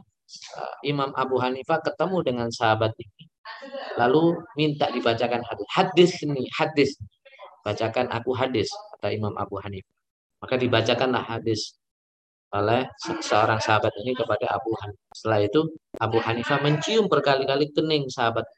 [0.56, 3.24] uh, Imam Abu Hanifah ketemu dengan sahabat ini.
[3.98, 5.66] Lalu minta dibacakan hadis.
[5.74, 6.94] Hadis ini hadis
[7.68, 9.92] bacakan aku hadis kata Imam Abu Hanifah.
[10.40, 11.76] Maka dibacakanlah hadis
[12.48, 12.88] oleh
[13.20, 15.12] seorang sahabat ini kepada Abu Hanifah.
[15.12, 15.60] Setelah itu
[16.00, 18.48] Abu Hanifah mencium berkali-kali kening sahabat.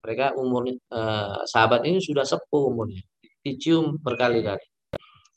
[0.00, 3.04] Mereka umur eh, sahabat ini sudah sepuh umurnya.
[3.44, 4.64] Dicium berkali-kali.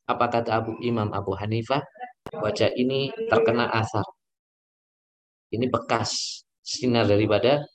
[0.08, 1.84] Apa kata Abu Imam Abu Hanifah?
[2.32, 4.06] Wajah ini terkena asar.
[5.52, 7.66] Ini bekas sinar daripada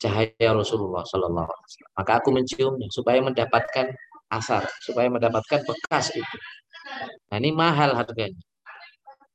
[0.00, 1.94] cahaya Rasulullah Sallallahu Alaihi Wasallam.
[2.00, 3.86] Maka aku menciumnya supaya mendapatkan
[4.32, 6.38] asar supaya mendapatkan bekas itu.
[7.28, 8.40] Nah ini mahal harganya.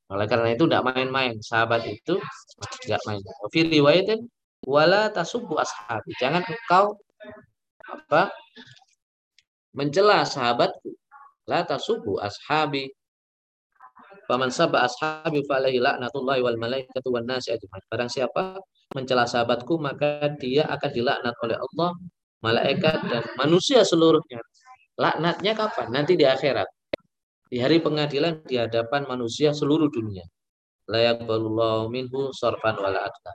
[0.08, 1.36] Oleh karena itu tidak main-main.
[1.44, 2.18] Sahabat itu
[2.84, 3.22] tidak main.
[3.52, 3.62] Fi
[4.66, 6.12] wala tasubbu ashabi.
[6.18, 6.98] Jangan engkau
[7.88, 8.32] apa
[9.76, 10.92] mencela sahabatku.
[11.48, 12.92] La tasubbu ashabi.
[14.28, 17.84] Paman sabba ashabi falaihi laknatullahi wal malaikatu wan nasi ajmain.
[17.88, 18.60] Barang siapa
[18.92, 21.90] mencela sahabatku maka dia akan dilaknat oleh Allah,
[22.44, 24.44] malaikat dan manusia seluruhnya.
[24.98, 25.88] Laknatnya kapan?
[25.94, 26.68] Nanti di akhirat.
[27.48, 30.26] Di hari pengadilan di hadapan manusia seluruh dunia.
[30.90, 33.34] Layak balullahu minhu sorfan wala adla.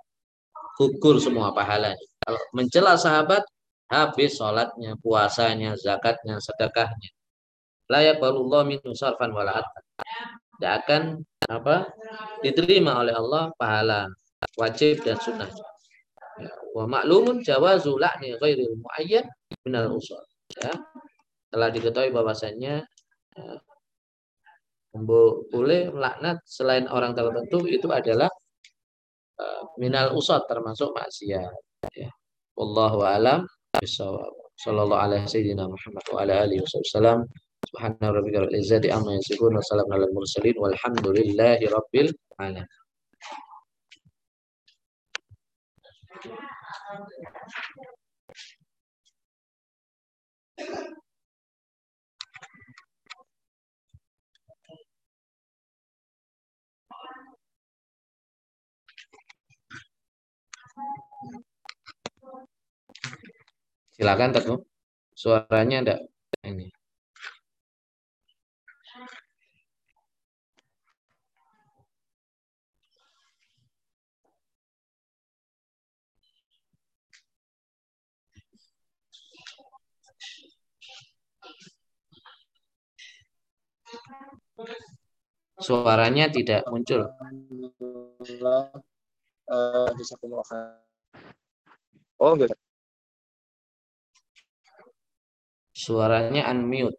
[0.76, 2.02] Gugur semua pahalanya.
[2.20, 3.46] Kalau mencela sahabat,
[3.88, 7.10] habis sholatnya, puasanya, zakatnya, sedekahnya.
[7.88, 9.80] Layak balullahu minhu sorfan wala adla.
[10.58, 11.02] Tidak akan
[11.48, 11.90] apa
[12.40, 14.08] diterima oleh Allah pahala
[14.58, 15.50] wajib dan sunnah.
[16.40, 19.26] Ya, wa maklumun jawazu la'ni ghairil muayyan
[19.66, 20.22] minal usul.
[20.56, 20.72] Ya,
[21.52, 22.80] telah diketahui bahwasannya
[23.36, 23.58] eh,
[24.92, 28.28] boleh melaknat selain orang tertentu itu adalah
[29.40, 31.48] uh, minal usat termasuk maksiat
[31.96, 32.10] ya.
[32.52, 33.48] Wallahu alam.
[33.82, 37.24] Sallallahu alaihi sayyidina Muhammad wa ala alihi wasallam.
[37.72, 42.68] Subhana rabbika rabbil izzati amma yasifun wa salamun alal mursalin walhamdulillahi rabbil alamin.
[50.62, 51.01] Thank you.
[63.92, 64.60] Silakan Teguh.
[65.12, 65.96] Suaranya ada
[66.48, 66.66] ini.
[85.62, 87.06] Suaranya tidak muncul.
[89.52, 89.84] Oh,
[92.32, 92.56] enggak.
[95.76, 96.96] Suaranya unmute.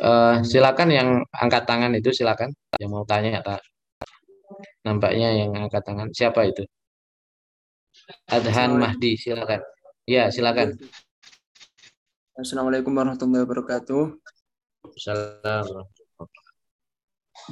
[0.00, 2.48] Uh, silakan yang angkat tangan itu silakan.
[2.80, 3.60] Yang mau tanya tak
[4.84, 6.08] nampaknya yang angkat tangan.
[6.12, 6.64] Siapa itu?
[8.32, 9.60] Adhan Mahdi silakan.
[10.08, 10.76] Ya silakan.
[12.34, 14.04] Assalamualaikum warahmatullahi wabarakatuh.
[14.88, 16.03] Assalamualaikum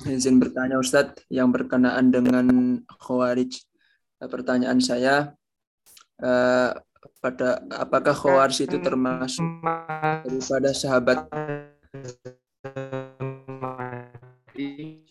[0.09, 2.47] izin bertanya Ustadz yang berkenaan dengan
[2.87, 3.61] Khawarij
[4.23, 5.35] pertanyaan saya
[6.23, 6.71] uh,
[7.21, 9.45] pada apakah Khawarij itu termasuk
[10.25, 11.27] daripada sahabat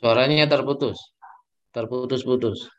[0.01, 0.97] Suaranya terputus.
[1.73, 2.69] Terputus-putus.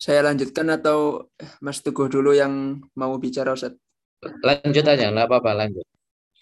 [0.00, 1.30] Saya lanjutkan atau
[1.62, 3.76] Mas Teguh dulu yang mau bicara Ustaz?
[4.22, 5.86] Lanjut aja, nggak apa-apa, lanjut.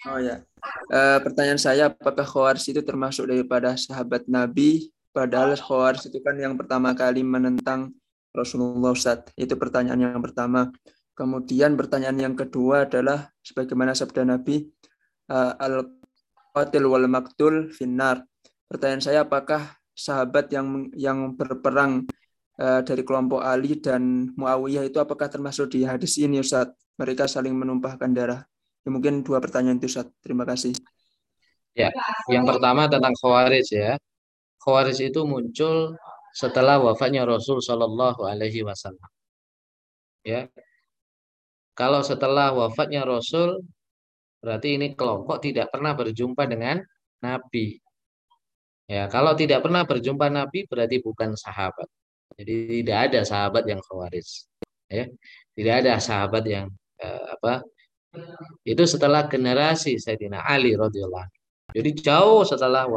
[0.08, 0.40] Oh ya,
[0.88, 4.88] uh, pertanyaan saya apakah Khawarij itu termasuk daripada sahabat Nabi?
[5.12, 7.92] Padahal Khawarij itu kan yang pertama kali menentang
[8.32, 9.28] Rasulullah Ustaz.
[9.36, 10.72] Itu pertanyaan yang pertama.
[11.12, 14.64] Kemudian pertanyaan yang kedua adalah sebagaimana sabda Nabi
[15.28, 18.24] uh, al-qatil wal maktul finnar.
[18.72, 22.08] Pertanyaan saya apakah sahabat yang yang berperang
[22.60, 26.68] dari kelompok Ali dan Muawiyah itu apakah termasuk di hadis ini Ustaz?
[27.00, 28.44] Mereka saling menumpahkan darah.
[28.84, 30.12] Ya, mungkin dua pertanyaan itu Ustaz.
[30.20, 30.76] Terima kasih.
[31.72, 31.88] Ya,
[32.28, 33.96] yang pertama tentang Khawarij ya.
[34.60, 35.96] Khawarij itu muncul
[36.36, 39.08] setelah wafatnya Rasul Shallallahu Alaihi Wasallam.
[40.20, 40.52] Ya,
[41.72, 43.64] kalau setelah wafatnya Rasul,
[44.44, 46.84] berarti ini kelompok tidak pernah berjumpa dengan
[47.24, 47.80] Nabi.
[48.84, 51.88] Ya, kalau tidak pernah berjumpa Nabi berarti bukan sahabat.
[52.40, 54.48] Jadi tidak ada sahabat yang khawaris.
[54.88, 55.04] Ya,
[55.52, 56.66] tidak ada sahabat yang
[56.98, 57.60] eh, apa?
[58.64, 61.30] Itu setelah generasi Sayyidina Ali radhiyallahu
[61.70, 62.88] Jadi jauh setelah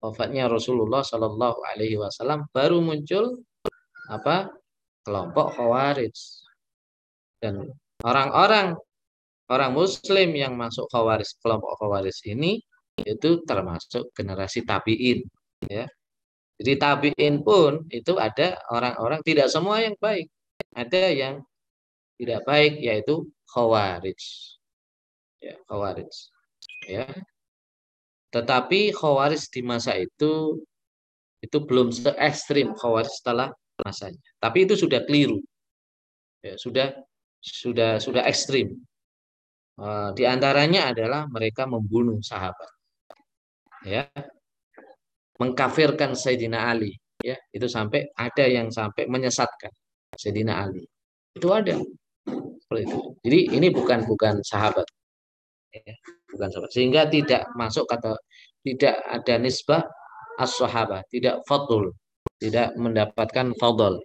[0.00, 3.44] wafatnya Rasulullah Shallallahu Alaihi Wasallam baru muncul
[4.08, 4.48] apa
[5.04, 6.16] kelompok khawarij
[7.44, 7.68] dan
[8.04, 8.76] Orang-orang
[9.48, 12.60] orang muslim yang masuk khawaris kelompok khawaris ini
[13.00, 15.24] itu termasuk generasi tabiin
[15.64, 15.88] ya.
[16.56, 20.32] Jadi tabiin pun itu ada orang-orang tidak semua yang baik.
[20.72, 21.34] Ada yang
[22.16, 24.20] tidak baik yaitu khawarij.
[25.44, 26.08] Ya, khawarij.
[26.88, 27.06] Ya.
[28.32, 30.64] Tetapi khawarij di masa itu
[31.44, 33.52] itu belum se ekstrim khawarij setelah
[33.84, 34.20] masanya.
[34.40, 35.44] Tapi itu sudah keliru.
[36.40, 36.96] Ya, sudah
[37.44, 38.80] sudah sudah ekstrim.
[39.76, 42.72] Uh, di antaranya adalah mereka membunuh sahabat,
[43.84, 44.08] ya,
[45.40, 49.72] mengkafirkan Sayyidina Ali, ya, itu sampai ada yang sampai menyesatkan
[50.16, 50.84] Sayyidina Ali,
[51.36, 51.76] itu ada
[52.62, 52.98] seperti itu.
[53.24, 54.86] Jadi ini bukan bukan sahabat,
[55.72, 55.94] ya,
[56.32, 58.16] bukan sahabat, sehingga tidak masuk kata
[58.66, 59.82] tidak ada nisbah
[60.42, 61.94] as-sahabah, tidak fadl,
[62.42, 64.02] tidak mendapatkan fadl,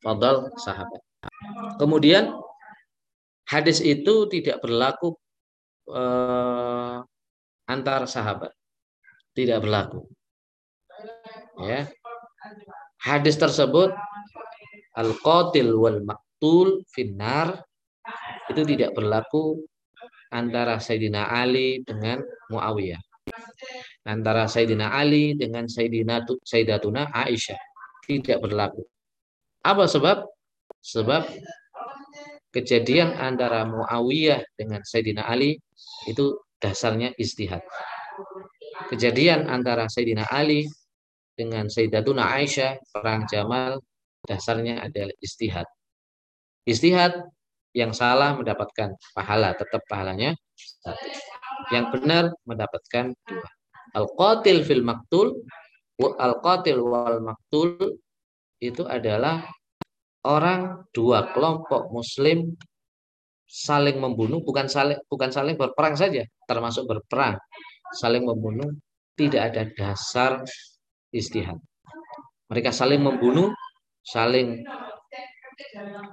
[0.00, 1.02] fadl sahabat.
[1.76, 2.32] Kemudian
[3.50, 5.14] hadis itu tidak berlaku
[5.92, 6.98] eh,
[7.68, 8.52] antar sahabat.
[9.36, 10.02] Tidak berlaku.
[11.58, 11.90] Ya.
[13.02, 13.90] Hadis tersebut
[14.94, 17.62] al-qatil wal maktul finnar
[18.50, 19.62] itu tidak berlaku
[20.30, 23.00] antara Sayyidina Ali dengan Muawiyah.
[24.08, 27.60] Antara Sayyidina Ali dengan Sayyidina Sayyidatuna Aisyah
[28.08, 28.86] tidak berlaku.
[29.66, 30.24] Apa sebab?
[30.78, 31.26] Sebab
[32.54, 35.60] kejadian antara Muawiyah dengan Sayyidina Ali
[36.08, 37.60] itu dasarnya istihad.
[38.88, 40.64] Kejadian antara Sayyidina Ali
[41.38, 43.78] dengan Sayyidatuna Aisyah perang Jamal
[44.26, 45.70] dasarnya adalah istihad.
[46.66, 47.14] Istihad
[47.78, 51.06] yang salah mendapatkan pahala, tetap pahalanya satu.
[51.70, 53.48] Yang benar mendapatkan dua.
[53.94, 55.46] Al-qatil fil maktul,
[55.96, 57.96] al-qatil wal maktul
[58.58, 59.46] itu adalah
[60.26, 62.58] orang dua kelompok muslim
[63.48, 67.38] saling membunuh bukan saling bukan saling berperang saja termasuk berperang
[67.96, 68.68] saling membunuh
[69.16, 70.44] tidak ada dasar
[71.14, 71.58] istihad
[72.48, 73.52] mereka saling membunuh
[74.04, 74.64] saling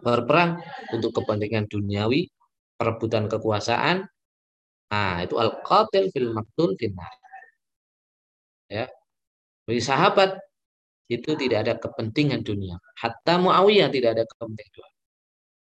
[0.01, 0.59] berperang
[0.91, 2.27] untuk kepentingan duniawi
[2.75, 4.03] perebutan kekuasaan
[4.91, 6.77] nah itu al qatil fil maktul
[8.69, 8.85] ya
[9.65, 10.37] bagi sahabat
[11.05, 12.81] itu tidak ada kepentingan dunia.
[12.97, 14.93] Hatta Muawiyah tidak ada kepentingan dunia.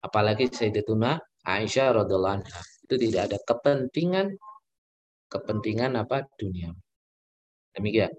[0.03, 4.26] Apalagi Sayyidatuna Aisyah radhiallahu anha itu tidak ada kepentingan
[5.26, 6.70] kepentingan apa dunia.
[7.74, 8.12] Demikian.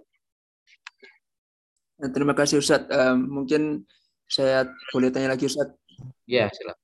[2.04, 2.84] Nah, terima kasih Ustaz.
[2.92, 3.88] Uh, mungkin
[4.28, 5.72] saya boleh tanya lagi Ustaz.
[6.28, 6.84] Ya, silakan.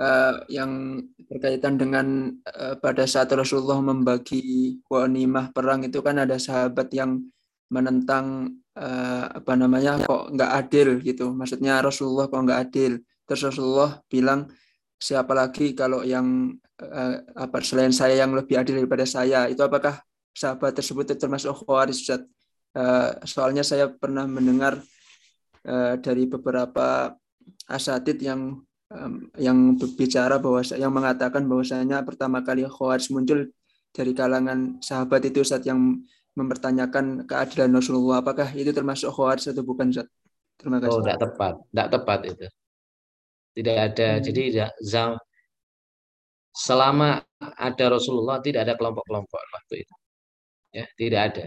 [0.00, 6.88] Uh, yang berkaitan dengan uh, pada saat Rasulullah membagi wanimah perang itu kan ada sahabat
[6.96, 7.20] yang
[7.68, 14.00] menentang uh, apa namanya kok nggak adil gitu maksudnya Rasulullah kok nggak adil terus Rasulullah
[14.08, 14.48] bilang
[14.96, 20.00] siapa lagi kalau yang uh, apa selain saya yang lebih adil daripada saya itu apakah
[20.32, 22.24] sahabat tersebut termasuk khawarij Ustaz?
[22.72, 24.80] Uh, soalnya saya pernah mendengar
[25.68, 27.12] uh, dari beberapa
[27.68, 28.60] asatid yang
[29.40, 33.48] yang berbicara bahwa yang mengatakan bahwasanya pertama kali khawarij muncul
[33.88, 36.04] dari kalangan sahabat itu saat yang
[36.36, 38.20] mempertanyakan keadilan Rasulullah.
[38.24, 40.08] Apakah itu termasuk khawarij atau bukan, Zat?
[40.56, 40.96] Terima kasih.
[40.96, 41.54] Oh, tidak tepat.
[41.72, 42.46] Tidak tepat itu.
[43.52, 44.08] Tidak ada.
[44.16, 44.22] Hmm.
[44.24, 45.10] Jadi tidak zam,
[46.56, 49.94] selama ada Rasulullah tidak ada kelompok-kelompok waktu itu.
[50.72, 51.44] Ya, tidak ada.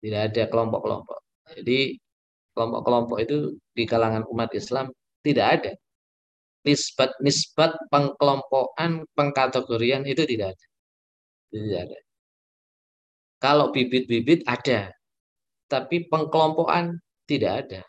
[0.00, 1.18] Tidak ada kelompok-kelompok.
[1.60, 1.96] Jadi
[2.56, 3.36] kelompok-kelompok itu
[3.76, 4.88] di kalangan umat Islam
[5.20, 5.72] tidak ada.
[6.64, 10.66] Nisbat nisbat pengkelompokan, pengkategorian itu tidak ada.
[11.52, 11.98] Tidak ada.
[13.40, 14.92] Kalau bibit-bibit ada,
[15.64, 17.80] tapi pengkelompokan tidak ada.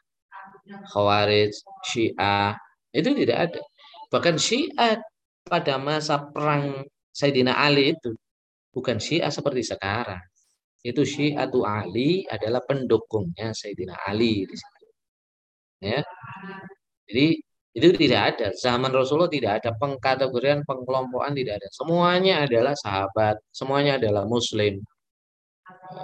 [0.96, 1.52] Khawarij,
[1.84, 2.56] Syiah,
[2.96, 3.62] itu tidak ada.
[4.08, 5.00] Bahkan Syiah
[5.44, 8.16] pada masa perang Sayyidina Ali itu
[8.72, 10.24] bukan Syiah seperti sekarang.
[10.82, 14.86] Itu Syiatu Ali adalah pendukungnya Sayyidina Ali di situ.
[15.82, 16.02] Ya.
[17.06, 17.28] Jadi
[17.72, 18.48] itu tidak ada.
[18.52, 21.68] Zaman Rasulullah tidak ada pengkategorian, pengkelompokan tidak ada.
[21.72, 24.82] Semuanya adalah sahabat, semuanya adalah muslim.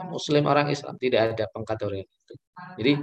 [0.07, 2.33] Muslim orang Islam tidak ada pengkategorian itu.
[2.79, 2.93] Jadi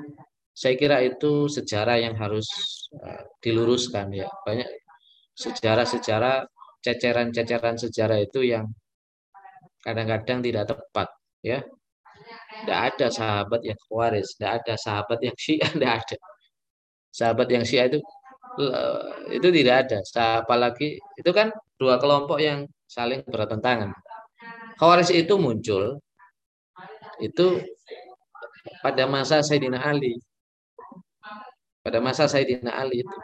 [0.55, 2.47] saya kira itu sejarah yang harus
[3.03, 4.31] uh, diluruskan ya.
[4.47, 4.69] Banyak
[5.35, 6.47] sejarah-sejarah
[6.81, 8.71] ceceran-ceceran sejarah itu yang
[9.85, 11.09] kadang-kadang tidak tepat
[11.45, 11.61] ya.
[12.65, 16.17] Tidak ada sahabat yang khawaris, tidak ada sahabat yang syiah, tidak ada.
[17.13, 18.01] Sahabat yang syiah itu
[19.35, 19.99] itu tidak ada.
[20.41, 23.93] Apalagi itu kan dua kelompok yang saling bertentangan.
[24.81, 26.01] Khawaris itu muncul
[27.23, 27.63] itu
[28.81, 30.19] pada masa Sayyidina Ali.
[31.85, 33.17] Pada masa Sayyidina Ali itu.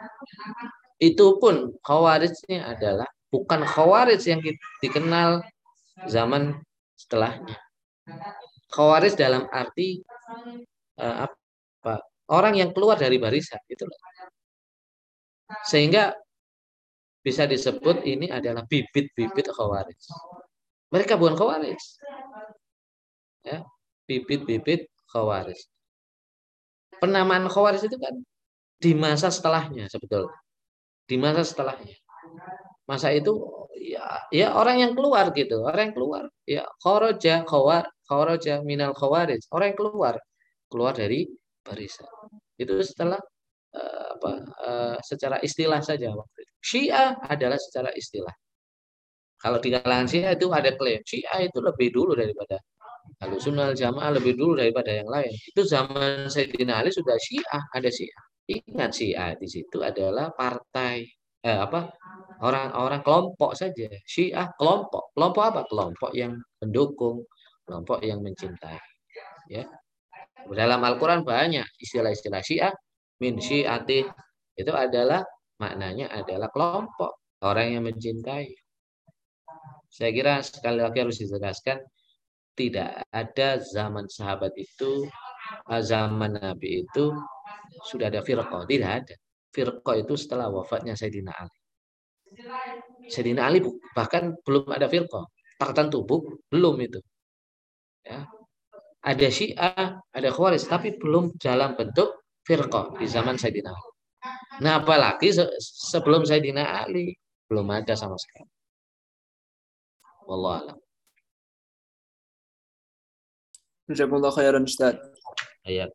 [1.01, 4.41] Itu pun khawarijnya adalah bukan khawarij yang
[4.85, 5.41] dikenal
[6.05, 6.61] zaman
[6.93, 7.57] setelahnya.
[8.71, 10.01] Khawarij dalam arti
[10.97, 12.01] uh, apa?
[12.31, 13.83] Orang yang keluar dari barisan itu
[15.67, 16.15] Sehingga
[17.21, 19.99] bisa disebut ini adalah bibit-bibit khawarij.
[20.89, 21.81] Mereka bukan khawarij.
[23.45, 23.61] Ya,
[24.09, 25.59] bibit-bibit khawarij.
[26.97, 28.15] Penamaan khawarij itu kan
[28.81, 30.33] di masa setelahnya sebetulnya.
[31.05, 31.93] Di masa setelahnya.
[32.89, 33.33] Masa itu
[33.77, 34.03] ya,
[34.33, 36.23] ya orang yang keluar gitu, orang yang keluar.
[36.45, 39.41] Ya kharaja khawar kharaja minal khawarij.
[39.53, 40.15] Orang yang keluar
[40.71, 41.27] keluar dari
[41.65, 42.07] barisan.
[42.55, 43.19] Itu setelah
[43.75, 44.31] uh, apa
[44.65, 46.53] uh, secara istilah saja waktu itu.
[46.61, 48.33] Syiah adalah secara istilah.
[49.41, 52.61] Kalau di kalangan Syiah itu ada klaim Syiah itu lebih dulu daripada
[53.21, 55.29] Lalu sunnah jamaah lebih dulu daripada yang lain.
[55.29, 58.23] Itu zaman Sayyidina Ali sudah Syiah, ada Syiah.
[58.49, 61.05] Ingat Syiah di situ adalah partai
[61.45, 61.93] eh, apa
[62.41, 63.87] orang-orang kelompok saja.
[64.05, 65.13] Syiah kelompok.
[65.13, 65.61] Kelompok apa?
[65.69, 67.25] Kelompok yang mendukung,
[67.65, 68.77] kelompok yang mencintai.
[69.49, 69.65] Ya.
[70.49, 72.73] Dalam Al-Qur'an banyak istilah-istilah Syiah
[73.21, 74.01] min syiati
[74.57, 75.21] itu adalah
[75.61, 78.49] maknanya adalah kelompok orang yang mencintai.
[79.91, 81.77] Saya kira sekali lagi harus dijelaskan
[82.57, 85.05] tidak ada zaman sahabat itu,
[85.69, 87.13] zaman Nabi itu
[87.87, 88.65] sudah ada firqah.
[88.65, 89.15] Tidak ada.
[89.51, 91.59] Firqah itu setelah wafatnya Sayyidina Ali.
[93.11, 93.59] Sayyidina Ali
[93.91, 95.27] bahkan belum ada firqah.
[95.59, 96.07] Tertentu
[96.49, 96.99] belum itu.
[98.07, 98.25] Ya.
[99.01, 103.91] Ada Syiah, ada Khawarij, tapi belum dalam bentuk firqah di zaman Sayyidina Ali.
[104.61, 107.17] Nah, apalagi sebelum Sayyidina Ali
[107.49, 108.47] belum ada sama sekali.
[110.29, 110.79] Wallahu
[113.91, 114.95] Jazakumullah khairan Ustaz.
[115.67, 115.91] Ayat.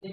[0.00, 0.08] Uh,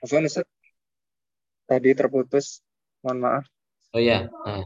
[0.00, 0.48] Ustaz.
[1.68, 2.64] Tadi terputus.
[3.04, 3.44] Mohon maaf.
[3.92, 4.24] Oh ya.
[4.24, 4.64] Nah.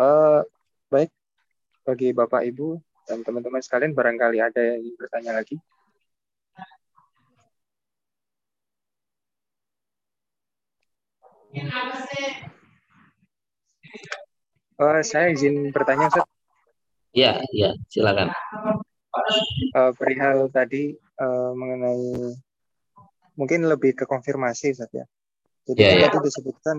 [0.00, 0.40] Uh,
[0.88, 1.12] baik.
[1.84, 5.60] Bagi Bapak Ibu dan teman-teman sekalian barangkali ada yang ingin bertanya lagi.
[14.80, 16.24] Uh, saya izin bertanya, Ustaz.
[17.12, 18.32] Ya, ya, silakan.
[19.76, 22.32] Uh, perihal tadi uh, mengenai
[23.36, 25.04] mungkin lebih ke konfirmasi, Ustaz ya.
[25.68, 26.24] Jadi yeah, tadi yeah.
[26.24, 26.76] disebutkan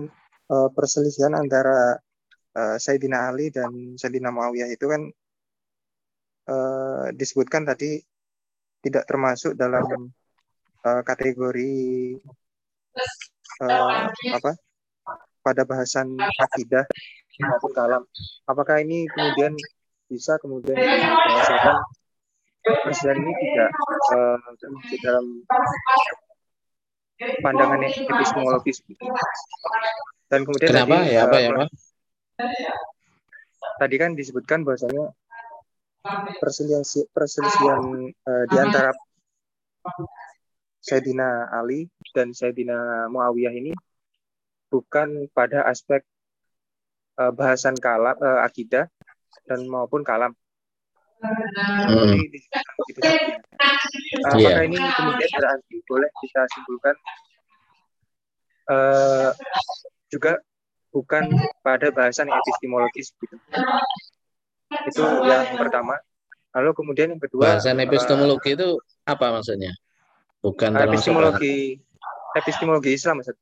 [0.50, 2.02] uh, perselisihan antara
[2.58, 5.02] uh, Sayyidina Ali dan Sayyidina Muawiyah itu kan
[6.50, 8.02] uh, disebutkan tadi
[8.82, 10.10] tidak termasuk dalam
[10.82, 11.70] uh, kategori
[13.62, 14.52] uh, apa
[15.42, 16.82] pada bahasan akidah
[17.40, 18.02] maupun kalam.
[18.44, 19.56] Apakah ini kemudian
[20.12, 21.76] bisa kemudian dibahasakan
[22.62, 23.70] presiden ini tidak
[24.12, 25.24] uh, termasuk dalam
[27.42, 28.84] pandangan epistemologis
[30.30, 31.00] dan kemudian Kenapa?
[31.00, 31.64] tadi, ya, apa, ya, apa?
[33.78, 35.10] tadi kan disebutkan bahwasanya
[36.42, 36.82] perselisihan
[37.14, 37.80] perselisihan
[38.26, 38.90] uh, di antara
[40.82, 43.72] Sayyidina Ali dan Sayyidina Muawiyah ini
[44.70, 46.02] bukan pada aspek
[47.30, 48.90] bahasan kalam uh, akidah
[49.46, 50.34] dan maupun kalam.
[51.22, 52.18] Hmm.
[52.18, 52.38] Jadi,
[54.26, 54.58] uh, yeah.
[54.58, 56.94] Apakah ini kemudian berarti boleh kita simpulkan
[58.66, 59.30] uh,
[60.10, 60.42] juga
[60.90, 61.30] bukan
[61.62, 63.36] pada bahasan epistemologis gitu.
[64.90, 65.94] Itu yang pertama.
[66.52, 68.68] Lalu kemudian yang kedua bahasan epistemologi uh, itu
[69.06, 69.72] apa maksudnya?
[70.42, 71.78] Bukan epistemologi
[72.34, 73.38] epistemologi Islam maksud.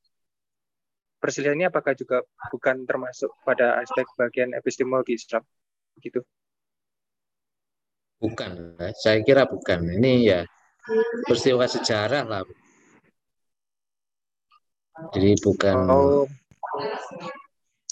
[1.21, 5.45] Perselisihan ini apakah juga bukan termasuk pada aspek bagian epistemologi Islam?
[6.01, 6.25] Gitu.
[8.21, 9.85] Bukan, saya kira bukan.
[10.01, 10.41] Ini ya
[11.29, 12.45] peristiwa sejarah lah.
[15.13, 16.25] Jadi bukan oh.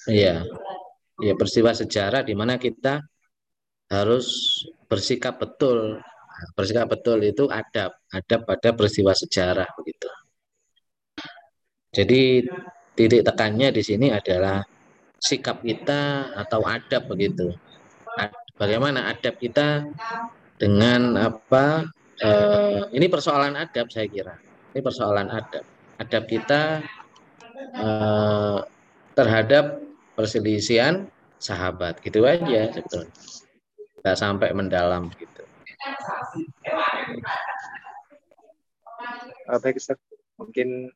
[0.09, 0.45] Iya.
[1.21, 3.05] Ya peristiwa sejarah di mana kita
[3.93, 4.57] harus
[4.89, 6.01] bersikap betul.
[6.57, 10.09] Bersikap betul itu adab, adab pada peristiwa sejarah begitu.
[11.93, 12.47] Jadi
[12.99, 14.59] titik tekannya di sini adalah
[15.23, 17.55] sikap kita atau adab begitu.
[18.59, 19.87] Bagaimana adab kita
[20.59, 21.87] dengan apa?
[22.19, 24.35] Eh, ini persoalan adab saya kira.
[24.75, 25.63] Ini persoalan adab.
[26.03, 26.83] Adab kita
[27.79, 28.59] eh,
[29.15, 29.79] terhadap
[30.19, 31.07] perselisihan
[31.39, 33.15] sahabat gitu aja sebetulnya
[34.03, 35.43] nggak sampai mendalam gitu
[39.63, 39.99] baik Ustaz
[40.39, 40.91] mungkin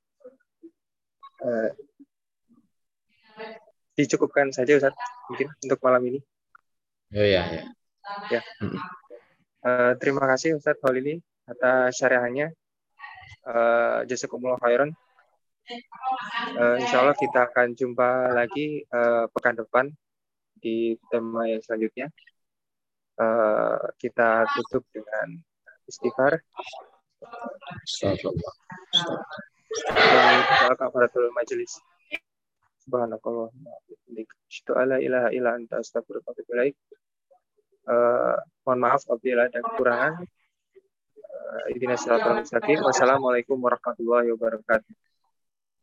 [1.43, 1.71] uh,
[3.99, 4.95] dicukupkan saja Ustaz
[5.29, 6.21] mungkin untuk malam ini
[7.13, 7.63] oh ya ya,
[8.33, 8.41] ya.
[9.63, 12.51] Uh, terima kasih Ustaz ini atas syariahnya
[13.47, 14.93] uh, jazakumullah khairan
[16.59, 19.87] Uh, insya Allah kita akan jumpa lagi uh, pekan depan
[20.59, 22.11] di tema yang selanjutnya.
[23.15, 25.39] Uh, kita tutup dengan
[25.87, 26.43] istighfar.
[29.87, 30.37] Dan
[30.77, 31.79] kafaratul majelis.
[32.83, 33.49] Subhanakallah.
[34.51, 36.75] Asyhadu alla ilaha illa anta astaghfiruka wa atubu ilaik.
[37.83, 40.23] Uh, mohon maaf apabila ada kekurangan.
[40.23, 42.79] Uh, Idina mustaqim.
[42.83, 44.93] Wassalamualaikum warahmatullahi wabarakatuh.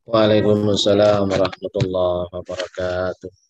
[0.09, 3.48] Waalaikumsalam warahmatullahi wabarakatuh.